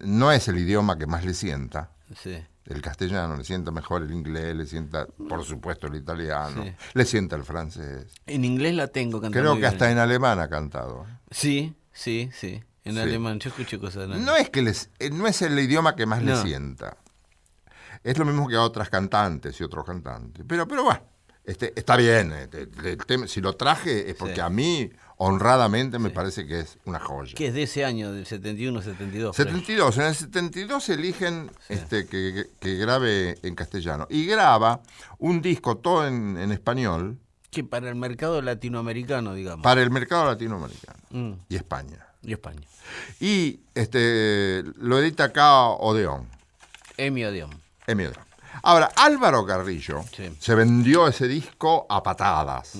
[0.00, 1.90] no es el idioma que más le sienta.
[2.16, 2.38] Sí.
[2.66, 6.72] El castellano le sienta mejor el inglés, le sienta, por supuesto, el italiano, Sí.
[6.94, 8.06] le sienta el francés.
[8.26, 9.40] En inglés la tengo cantando.
[9.40, 9.72] Creo que bien.
[9.72, 11.06] hasta en alemán ha cantado.
[11.30, 12.62] Sí, sí, sí.
[12.84, 13.00] En Sí.
[13.00, 14.24] alemán, yo escuché cosas en alemán.
[14.24, 16.42] No es que les, eh, no es el idioma que más le No.
[16.42, 16.96] sienta.
[18.02, 20.44] Es lo mismo que a otras cantantes y otros cantantes.
[20.48, 21.02] Pero, pero bueno,
[21.44, 22.32] este, está bien.
[22.32, 24.40] este, el tema- si lo traje es porque Sí.
[24.40, 27.34] a mí, honradamente, me parece que es una joya.
[27.34, 29.36] Que es de ese año, del 71, 72.
[29.36, 29.98] 72.
[29.98, 34.06] En el 72 eligen este, que, que- que grabe en castellano.
[34.08, 34.80] Y graba
[35.18, 37.18] un disco todo en, en español
[37.50, 39.62] Que para el mercado latinoamericano, digamos.
[39.62, 42.06] para el mercado latinoamericano Mm, y España.
[42.22, 42.60] Y España.
[43.20, 46.28] Y este, lo edita acá Odeón.
[46.96, 47.50] Emi Odeón.
[47.86, 48.24] Emi Odeón.
[48.62, 50.28] Ahora, Álvaro Carrillo Sí.
[50.28, 50.36] Mm.
[50.38, 52.74] se vendió ese disco a patadas.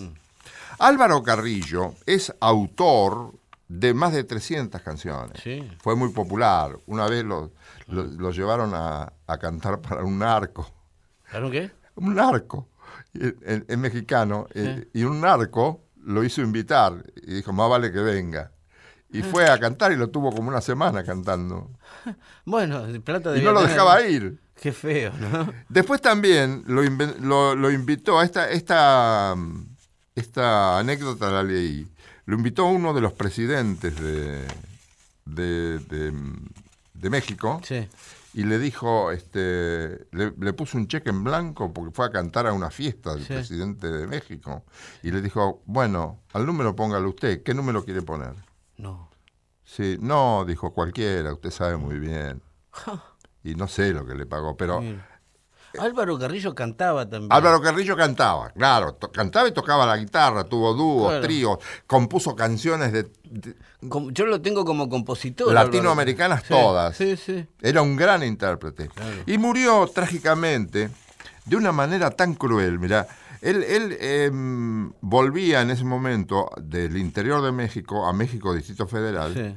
[0.79, 3.33] Álvaro Carrillo es autor
[3.69, 5.41] de más de 300 canciones.
[5.43, 5.71] Sí.
[5.81, 6.77] Fue muy popular.
[6.87, 7.53] Una vez lo,
[7.87, 10.69] lo- lo llevaron a, a cantar para un narco.
[11.31, 11.71] ¿Claro qué?
[11.97, 12.69] Un narco.
[13.15, 14.47] Es mexicano.
[14.55, 17.05] eh, Y un narco lo hizo invitar.
[17.17, 18.51] Y dijo, más vale que venga.
[19.13, 21.71] Y fue a cantar y lo tuvo como una semana cantando.
[22.45, 23.75] Bueno, de plata Y debía no lo tener.
[23.75, 24.41] dejaba ir.
[24.61, 25.53] Qué feo, ¿no?
[25.69, 26.83] Después también lo,
[27.21, 29.35] lo- lo invitó a esta, esta,
[30.15, 31.87] esta anécdota la leí.
[32.27, 34.47] Lo invitó uno de los presidentes de,
[35.25, 36.13] de, de,
[36.95, 37.89] de México Sí.
[38.35, 42.47] y le dijo, este, le, le puso un cheque en blanco porque fue a cantar
[42.47, 43.33] a una fiesta del Sí.
[43.33, 44.65] presidente de México.
[45.03, 48.35] Y le dijo, bueno, al número póngalo usted, ¿qué número quiere poner?
[48.81, 49.11] No.
[49.65, 52.43] Sí, no, dijo cualquiera, usted sabe muy bien.
[53.45, 54.83] Y no sé lo que le pagó, pero.
[55.79, 57.33] Álvaro Carrillo cantaba también.
[57.33, 61.23] Álvaro Carrillo cantaba, claro, cantaba y tocaba la guitarra, tuvo dúos, Claro.
[61.25, 63.09] tríos, compuso canciones de,
[64.11, 65.53] yo lo tengo como compositor.
[65.53, 66.57] latinoamericanas Álvaro.
[66.61, 66.97] Sí, todas.
[66.97, 67.47] Sí, sí.
[67.63, 68.89] Era un gran intérprete.
[68.89, 69.23] Claro.
[69.27, 70.91] Y murió trágicamente
[71.45, 72.81] de una manera tan cruel.
[72.81, 73.07] Mirá,
[73.41, 79.35] él, él em, volvía en ese momento del interior de México a México, Distrito Federal.
[79.35, 79.57] sí.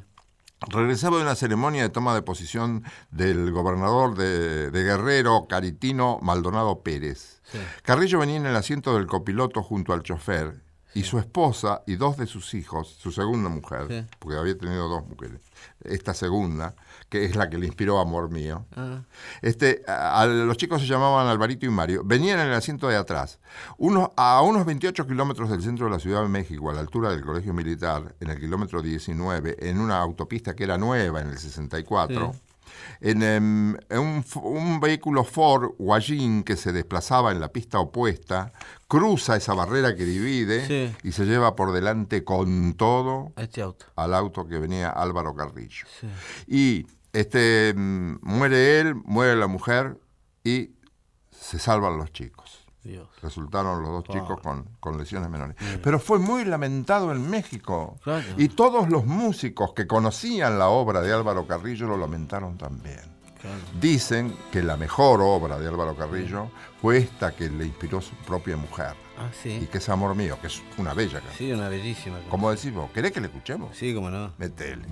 [0.69, 6.83] Regresaba de una ceremonia de toma de posición del gobernador de, de Guerrero, Caritino Maldonado
[6.83, 7.41] Pérez.
[7.51, 7.57] Sí.
[7.81, 10.63] Carrillo venía en el asiento del copiloto junto al chofer
[10.93, 15.07] y su esposa y dos de sus hijos, su segunda mujer, porque había tenido dos
[15.07, 15.41] mujeres,
[15.83, 16.75] esta segunda,
[17.13, 18.65] que es la que le inspiró Amor Mío.
[18.75, 19.01] Ah,
[19.43, 22.01] Este, a, a los chicos se llamaban Alvarito y Mario.
[22.03, 23.37] Venían en el asiento de atrás.
[23.77, 27.11] Unos, a unos 28 kilómetros del centro de la Ciudad de México, a la altura
[27.11, 31.37] del Colegio Militar, en el kilómetro 19, en una autopista que era nueva en el
[31.37, 32.33] 64,
[33.01, 37.77] en, em, en un, f- un vehículo Ford Guayín que se desplazaba en la pista
[37.79, 38.51] opuesta,
[38.87, 40.95] cruza esa barrera que divide Sí.
[41.07, 43.85] y se lleva por delante con todo este auto.
[43.95, 45.85] al auto que venía Álvaro Carrillo.
[45.99, 46.07] Sí.
[46.47, 49.97] Y este mm, muere él, muere la mujer
[50.43, 50.71] y
[51.31, 52.59] se salvan los chicos.
[52.83, 53.07] Dios.
[53.21, 55.55] Resultaron los dos chicos con, con lesiones menores.
[55.81, 57.97] Pero fue muy lamentado en México.
[58.03, 58.25] Claro.
[58.37, 62.99] Y todos los músicos que conocían la obra de Álvaro Carrillo lo lamentaron también.
[63.39, 63.57] Claro.
[63.79, 66.49] Dicen que la mejor obra de Álvaro Carrillo
[66.81, 68.95] fue esta que le inspiró su propia mujer.
[69.17, 69.69] Ah, Y sí.
[69.71, 71.37] que es Amor Mío, que es una bella canción.
[71.37, 72.19] Sí, una bellísima.
[72.29, 73.77] Como decís vos, ¿querés que le escuchemos?
[73.77, 74.33] Sí, como no.
[74.37, 74.85] Metele.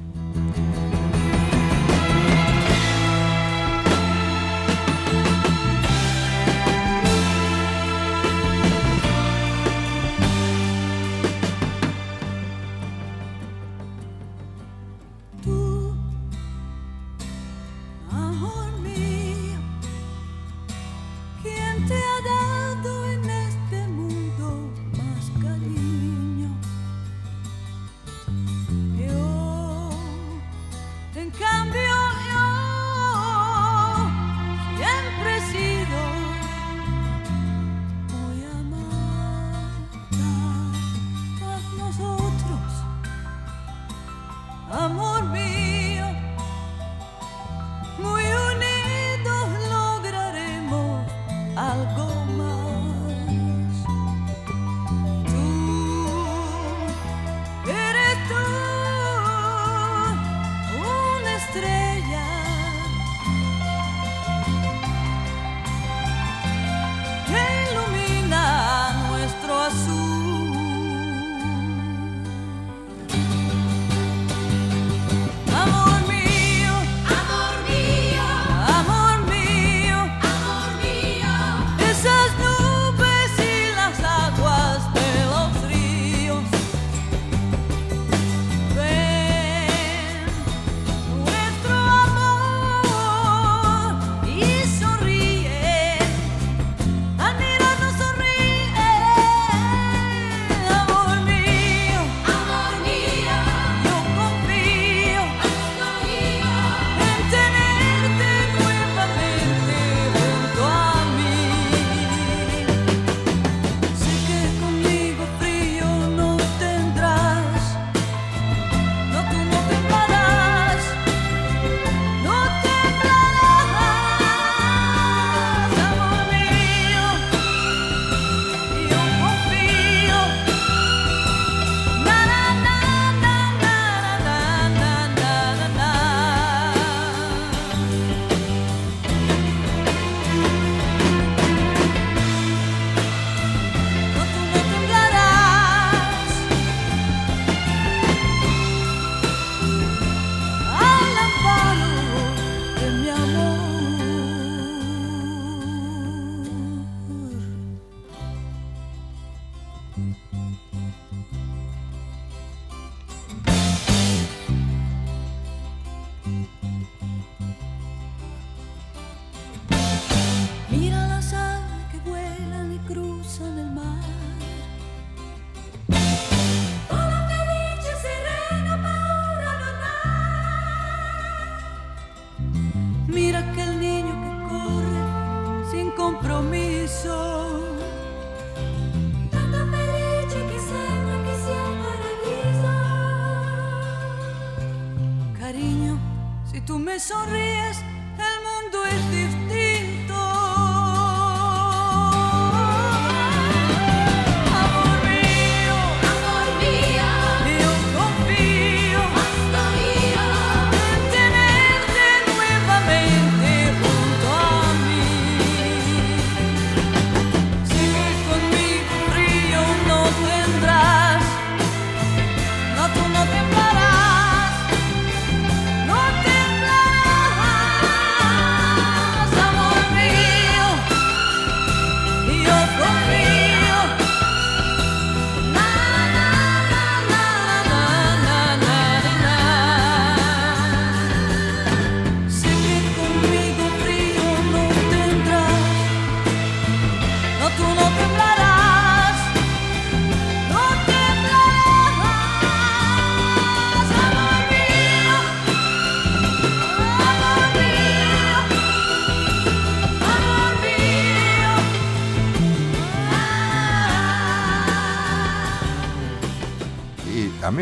[197.02, 197.41] sonríe.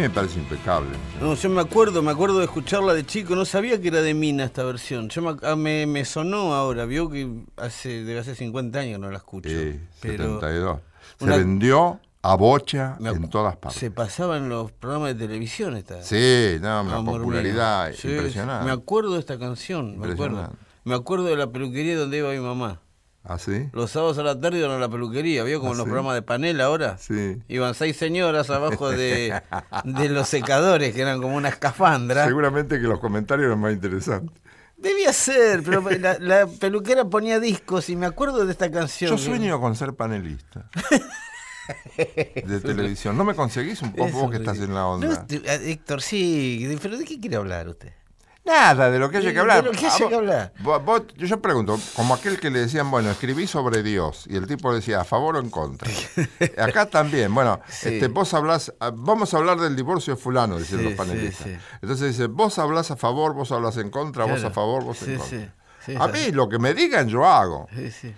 [0.02, 0.90] Mí me parece impecable.
[1.22, 4.14] No, yo me acuerdo, me acuerdo de escucharla de chico, no sabía que era de
[4.14, 5.10] Mina esta versión.
[5.10, 9.10] Yo me, ah, me, me sonó ahora, vio que hace, de hace 50 años no
[9.12, 9.50] la escucho.
[9.50, 10.80] Sí, pero 72.
[11.18, 13.80] Se una- vendió a bocha en todas partes.
[13.80, 16.02] Se pasaba en los programas de televisión esta.
[16.04, 17.92] Sí, no, una popularidad.
[17.94, 18.66] Sí, impresionante.
[18.66, 20.50] Me acuerdo de esta canción, me acuerdo.
[20.84, 22.80] Me acuerdo de la peluquería donde iba mi mamá.
[23.32, 23.70] ¿Ah, sí?
[23.74, 25.60] Los sábados a la tarde iban a la peluquería, ¿vio?
[25.60, 25.90] Como ¿Ah, en los sí?
[25.90, 26.98] programas de panel ahora.
[26.98, 27.38] Sí.
[27.48, 29.40] Iban seis señoras abajo de,
[29.84, 32.26] de los secadores, que eran como una escafandra.
[32.26, 34.36] Seguramente que los comentarios eran más interesantes.
[34.78, 39.12] Debía ser, pero la, la peluquera ponía discos y me acuerdo de esta canción.
[39.12, 40.68] Yo que- sueño con ser panelista.
[41.98, 43.16] de televisión.
[43.18, 45.26] ¿No me conseguís un poco vos que estás en la No, onda?
[45.30, 47.94] este, ah, Héctor, sí, pero ¿de qué quiere hablar usted?
[48.50, 49.64] Nada, de lo que haya que hablar.
[49.64, 50.54] de lo que haya vos- que hablar.
[50.60, 54.36] vos- vos- yo, yo pregunto, como aquel que le decían, bueno, escribí sobre Dios, y
[54.36, 55.90] el tipo decía, a favor o en contra.
[56.58, 57.90] Acá también, bueno, Sí.
[57.90, 61.48] este, vos hablás, ah, vamos a hablar del divorcio de fulano, dicen Sí, los panelistas.
[61.48, 61.56] sí.
[61.82, 65.18] Entonces dice, vos hablás a favor, vos hablas en contra, vos a favor, vos en
[65.20, 65.54] contra.
[66.04, 67.68] a mí lo que me digan yo hago.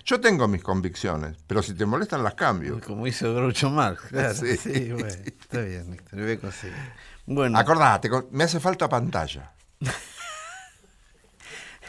[0.05, 2.79] Yo tengo mis convicciones, pero si te molestan las cambio.
[2.85, 4.33] Como hizo Groucho Marx, claro.
[4.33, 4.91] Sí.
[4.93, 6.77] Bueno, está bien, Héctor, lo voy a conseguir.
[7.25, 9.51] Bueno, Acordate, me hace falta pantalla.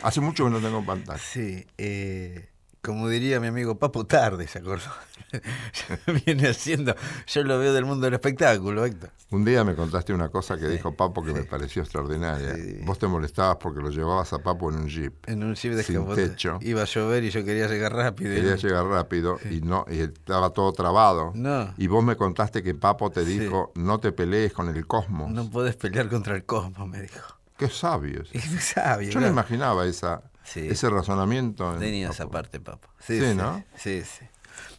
[0.03, 1.19] Hace mucho que no tengo pantalla.
[1.19, 2.49] sí, eh,
[2.83, 4.91] como diría mi amigo Papo, tarde, ¿se acordó?
[6.27, 6.97] Viene haciendo,
[7.29, 9.11] yo lo veo del mundo del espectáculo, Héctor.
[9.31, 12.57] Un día me contaste una cosa que dijo Papo que me pareció extraordinaria.
[12.57, 12.81] Sí.
[12.85, 15.15] Vos te molestabas porque lo llevabas a Papo en un jeep.
[15.29, 16.59] En un jeep de Sin techo.
[16.61, 18.35] Iba a llover y yo quería llegar rápido.
[18.35, 21.31] Quería llegar rápido y no y estaba todo trabado.
[21.37, 21.73] No.
[21.79, 25.31] Y vos me contaste que Papo te dijo, no te pelees con el cosmos.
[25.31, 27.42] No podés pelear contra el cosmos, me dijo.
[27.67, 28.23] Qué sabio.
[28.33, 29.11] Y me sabio.
[29.11, 30.67] Yo no imaginaba esa, Sí.
[30.69, 31.73] ese razonamiento.
[31.75, 32.89] en Tenía esa parte, Papo.
[32.99, 33.65] Sí, sí, ¿no?
[33.77, 34.27] Sí, sí.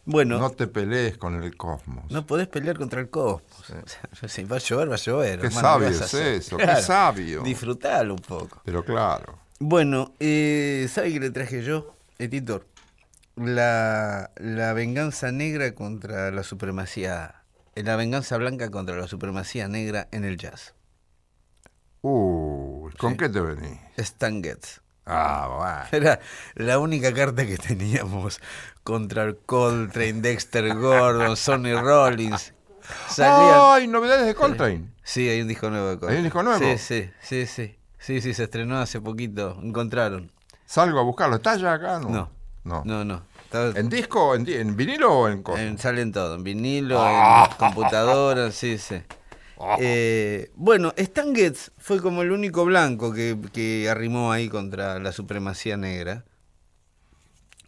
[0.06, 2.04] Bueno, No no, te pelees con el cosmos.
[2.26, 3.42] podés pelear contra el cosmos.
[4.12, 5.40] O sea, si va a llover, va a llover.
[5.40, 7.42] Qué hermano, sabio ¿qué es eso, qué sabio.
[7.42, 8.60] Disfrutalo un poco.
[8.64, 9.38] Pero claro.
[9.58, 12.66] Bueno, eh, ¿sabe qué le traje yo, editor?
[13.36, 17.36] La, la venganza negra contra la supremacía.
[17.74, 20.74] La venganza blanca contra la supremacía negra en el jazz.
[22.06, 23.16] Uh, ¿con Sí.
[23.16, 23.78] qué te venís?
[23.96, 24.80] Stan Getz.
[25.06, 26.04] Ah, bueno.
[26.04, 26.20] Era
[26.54, 28.40] la única carta que teníamos
[28.82, 32.52] contra el Coltrane, Dexter Gordon, Sonny Rollins.
[33.08, 34.90] Salían- ¡Ay, novedades de Coltrane!
[35.02, 36.12] Sí, hay un disco nuevo de Coltrane.
[36.12, 36.58] ¿Hay un disco nuevo?
[36.62, 37.78] Sí, sí, sí, sí.
[37.98, 39.58] Sí, sí, se estrenó hace poquito.
[39.62, 40.30] Encontraron.
[40.66, 41.36] Salgo a buscarlo.
[41.36, 41.98] ¿Está ya acá?
[42.00, 42.10] No.
[42.10, 42.30] No.
[42.64, 42.82] No.
[42.84, 43.22] No, no.
[43.76, 45.62] ¿En disco, en, vinilo o en cosa?
[45.62, 47.48] En- salen todo, en vinilo, Ah.
[47.50, 49.00] en computadora, sí, sí.
[49.78, 55.12] Eh, bueno, Stan Getz fue como el único blanco que, que arrimó ahí contra la
[55.12, 56.24] supremacía negra.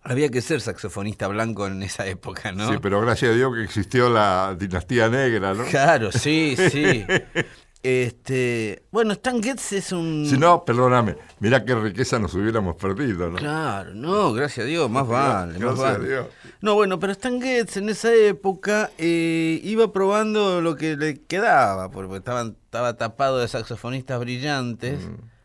[0.02, 2.70] Había que ser saxofonista blanco en esa época, ¿no?
[2.70, 5.64] Sí, pero gracias a Dios que existió la dinastía negra, ¿no?
[5.64, 7.04] Claro, sí, sí.
[7.82, 10.26] Este, bueno, Stan Getz es un...
[10.28, 13.36] Si no, perdóname, mira qué riqueza nos hubiéramos perdido, ¿no?
[13.36, 16.08] Claro, no, gracias a Dios, más vale, más a vale.
[16.08, 16.26] Dios.
[16.60, 21.90] No, bueno, pero Stan Getz en esa época eh, iba probando lo que le quedaba,
[21.90, 25.06] porque estaban, estaba tapado de saxofonistas brillantes.
[25.06, 25.35] Mm.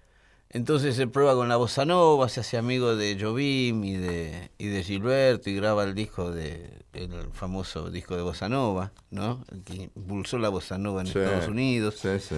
[0.54, 4.68] Entonces se prueba con la bossa nova, se hace amigo de Jobim y de, y
[4.68, 9.46] de Gilberto y graba el disco de el famoso disco de bossa nova, ¿no?
[9.50, 11.96] El que impulsó la bossa nova en Sí, Estados Unidos.
[12.02, 12.36] Sí, sí.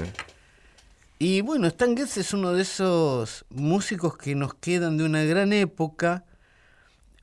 [1.18, 5.51] Y bueno, Stan Getz es uno de esos músicos que nos quedan de una gran
[5.51, 6.26] época,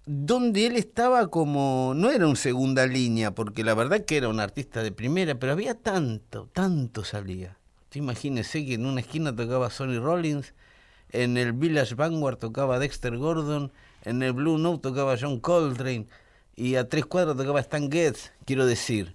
[0.06, 4.40] donde él estaba como, no era un segunda línea, porque la verdad que era un
[4.40, 7.58] artista de primera, pero había tanto, tanto salía.
[7.92, 10.54] Imagínese que en una esquina tocaba Sonny Rollins,
[11.12, 13.72] en el Village Vanguard tocaba Dexter Gordon,
[14.04, 16.06] en el Blue Note tocaba John Coltrane,
[16.56, 18.32] y a tres cuadras tocaba Stan Getz.
[18.44, 19.14] Quiero decir,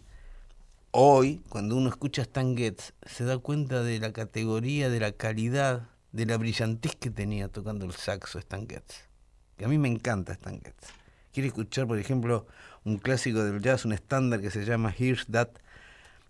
[0.97, 5.89] Hoy, cuando uno escucha Stan Getz, se da cuenta de la categoría, de la calidad,
[6.13, 9.09] de la brillantez que tenía tocando el saxo Stan Getz.
[9.57, 10.93] Que a mí me encanta Stan Getz.
[11.33, 12.47] Quiere escuchar, por ejemplo,
[12.85, 15.49] un clásico del jazz, un estándar que se llama Here's That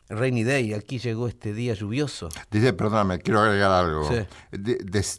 [0.10, 0.74] Rainy Day.
[0.74, 2.30] Aquí llegó este día lluvioso.
[2.52, 4.08] Dice, perdóname, quiero agregar algo.
[4.10, 4.26] Sí.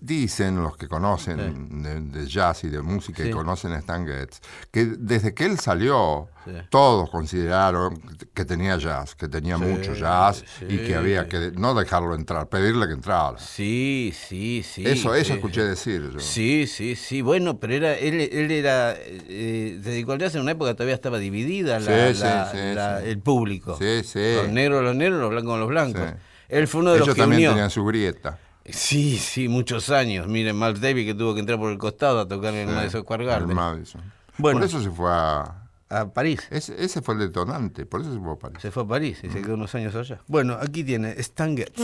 [0.01, 3.33] Dicen los que conocen de, de jazz y de música y Sí.
[3.33, 6.53] conocen a Stan Getz, que desde que él salió, Sí.
[6.71, 8.01] todos consideraron
[8.33, 10.93] que tenía jazz, que tenía mucho jazz y que sí.
[10.93, 13.37] había que no dejarlo entrar, pedirle que entrara.
[13.39, 14.85] Sí, sí, sí.
[14.87, 15.33] eso eso sí.
[15.33, 16.21] escuché decir yo.
[16.21, 17.21] Sí, sí, sí.
[17.21, 18.95] Bueno, pero era él, él era.
[18.97, 22.59] Eh, dedicó al jazz en una época todavía estaba dividida la- Sí, sí, la- sí,
[22.75, 23.09] la- sí.
[23.09, 23.77] el público.
[23.79, 24.35] Sí, sí.
[24.37, 26.03] Los negros, los negros, los blancos, los blancos.
[26.03, 26.15] Sí.
[26.49, 27.51] Él fue uno de Ellos los que también unió.
[27.51, 28.39] tenían su grieta.
[28.65, 30.27] Sí, sí, muchos años.
[30.27, 33.03] Miren, Miles Davis que tuvo que entrar por el costado a tocar en Sí, Madison
[33.03, 33.55] Square el Garden.
[33.57, 34.03] Madison.
[34.39, 34.59] Bueno.
[34.61, 35.63] Por eso se fue a...
[35.89, 36.49] A París.
[36.51, 38.59] Ese, ese fue el detonante, por eso se fue a París.
[38.61, 40.21] Se fue a París y se quedó unos años allá.
[40.27, 41.81] Bueno, aquí tiene Stan Getz.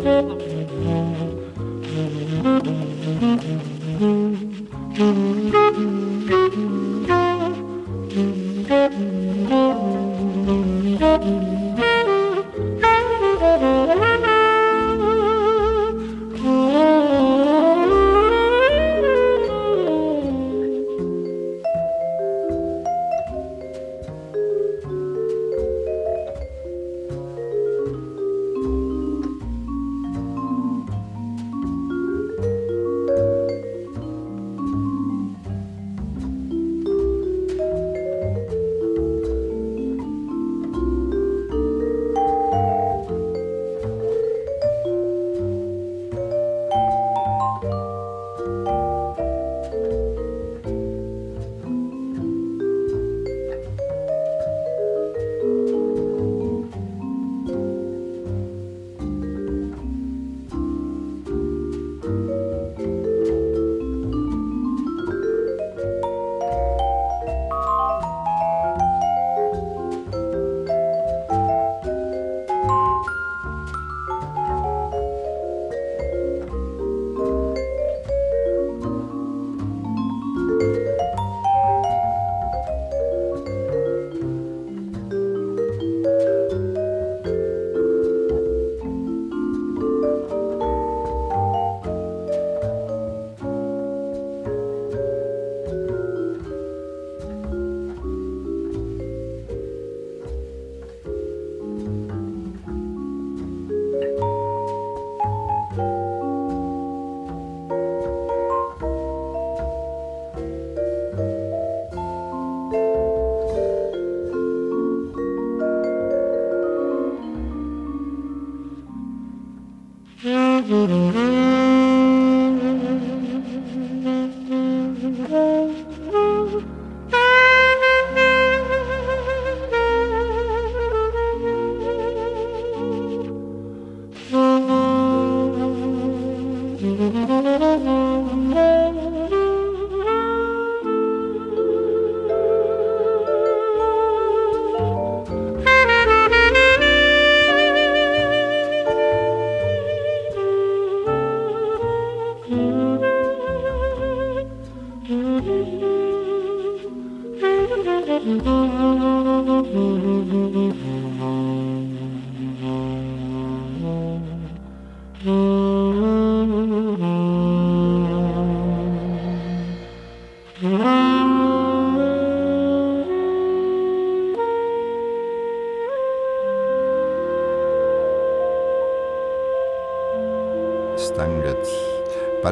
[0.00, 0.37] Stan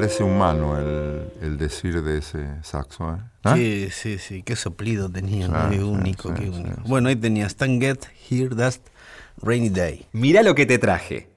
[0.06, 3.12] Parece humano el, el decir de ese saxo.
[3.12, 3.18] ¿eh?
[3.42, 3.56] ¿Ah?
[3.56, 5.48] Sí, sí, sí, qué soplido tenía.
[5.52, 6.76] Ah, qué único, sí, qué sí, único.
[6.76, 6.82] sí.
[6.88, 8.74] Bueno, ahí tenía Stan Get Here That
[9.42, 10.06] Rainy Day.
[10.12, 11.28] Mirá lo que te traje.